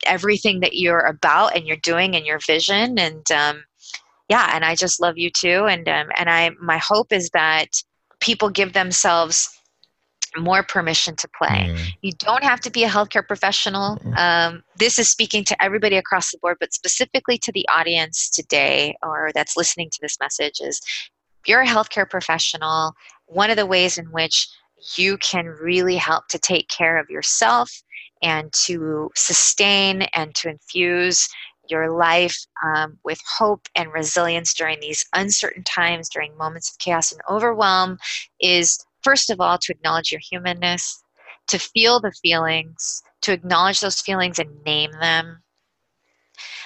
[0.07, 2.99] everything that you're about and you're doing and your vision.
[2.99, 3.65] And um,
[4.29, 5.67] yeah, and I just love you too.
[5.67, 7.69] And um, and I my hope is that
[8.21, 9.51] people give themselves
[10.37, 11.71] more permission to play.
[11.71, 11.79] Mm.
[12.03, 13.97] You don't have to be a healthcare professional.
[13.99, 14.19] Mm.
[14.19, 18.97] Um, this is speaking to everybody across the board, but specifically to the audience today
[19.03, 20.81] or that's listening to this message is
[21.47, 22.95] you're a healthcare professional,
[23.27, 24.49] one of the ways in which
[24.97, 27.71] you can really help to take care of yourself
[28.23, 31.29] and to sustain and to infuse
[31.69, 37.13] your life um, with hope and resilience during these uncertain times, during moments of chaos
[37.13, 37.99] and overwhelm,
[38.41, 41.03] is first of all to acknowledge your humanness,
[41.47, 45.43] to feel the feelings, to acknowledge those feelings and name them,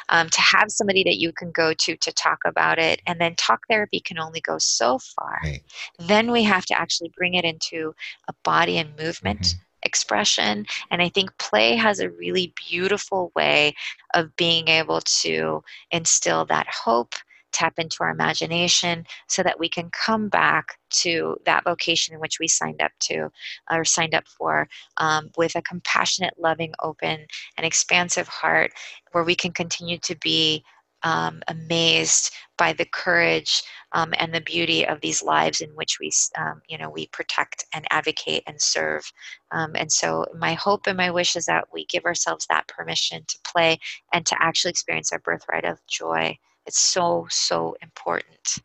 [0.09, 3.35] um, to have somebody that you can go to to talk about it and then
[3.37, 5.63] talk therapy can only go so far right.
[5.99, 7.95] then we have to actually bring it into
[8.29, 9.59] a body and movement mm-hmm.
[9.83, 13.75] expression and i think play has a really beautiful way
[14.15, 17.15] of being able to instill that hope
[17.53, 22.39] tap into our imagination so that we can come back to that vocation in which
[22.41, 23.31] we signed up to
[23.71, 24.69] or signed up for
[24.99, 27.27] um, with a compassionate, loving, open,
[27.57, 28.73] and expansive heart
[29.13, 30.65] where we can continue to be
[31.05, 36.11] um, amazed by the courage um, and the beauty of these lives in which we,
[36.37, 39.11] um, you know, we protect and advocate and serve.
[39.53, 43.23] Um, and so, my hope and my wish is that we give ourselves that permission
[43.29, 43.79] to play
[44.13, 46.37] and to actually experience our birthright of joy
[46.69, 48.59] it's so, so important.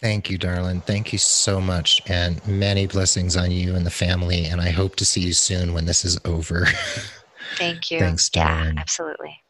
[0.00, 0.80] Thank you, darling.
[0.80, 2.02] Thank you so much.
[2.06, 4.44] And many blessings on you and the family.
[4.44, 6.66] And I hope to see you soon when this is over.
[7.56, 7.98] Thank you.
[7.98, 8.74] Thanks, darling.
[8.74, 9.42] Yeah, absolutely.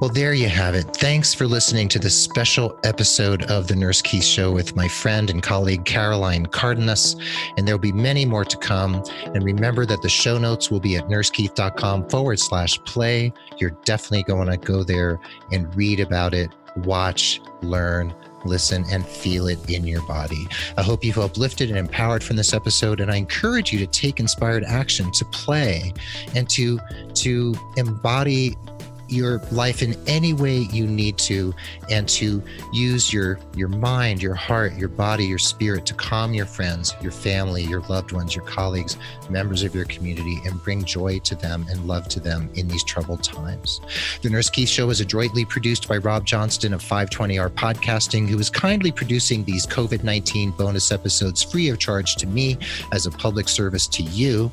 [0.00, 0.84] Well, there you have it.
[0.96, 5.28] Thanks for listening to this special episode of the Nurse Keith Show with my friend
[5.30, 7.20] and colleague Caroline Cárdenas.
[7.56, 9.02] And there'll be many more to come.
[9.24, 13.32] And remember that the show notes will be at nursekeith.com forward slash play.
[13.58, 15.20] You're definitely going to go there
[15.52, 18.14] and read about it, watch, learn,
[18.44, 20.48] listen, and feel it in your body.
[20.76, 23.86] I hope you feel uplifted and empowered from this episode, and I encourage you to
[23.86, 25.92] take inspired action to play
[26.34, 26.78] and to
[27.14, 28.56] to embody
[29.10, 31.54] your life in any way you need to
[31.90, 32.42] and to
[32.72, 37.12] use your your mind your heart your body your spirit to calm your friends your
[37.12, 38.96] family your loved ones your colleagues
[39.28, 42.82] members of your community and bring joy to them and love to them in these
[42.84, 43.80] troubled times.
[44.22, 48.50] The nurse keith show is adroitly produced by rob johnston of 520r podcasting who is
[48.50, 52.58] kindly producing these covid-19 bonus episodes free of charge to me
[52.92, 54.50] as a public service to you.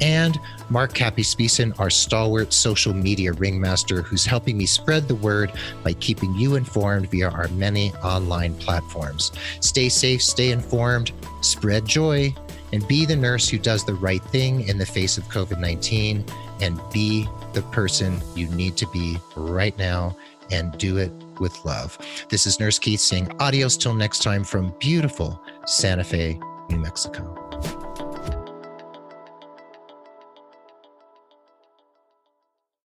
[0.00, 0.38] And
[0.70, 5.52] Mark Capispisan, our stalwart social media ringmaster, who's helping me spread the word
[5.82, 9.32] by keeping you informed via our many online platforms.
[9.60, 12.34] Stay safe, stay informed, spread joy,
[12.72, 16.24] and be the nurse who does the right thing in the face of COVID 19
[16.60, 20.16] and be the person you need to be right now
[20.50, 21.98] and do it with love.
[22.28, 26.38] This is Nurse Keith saying adios till next time from beautiful Santa Fe,
[26.68, 27.43] New Mexico.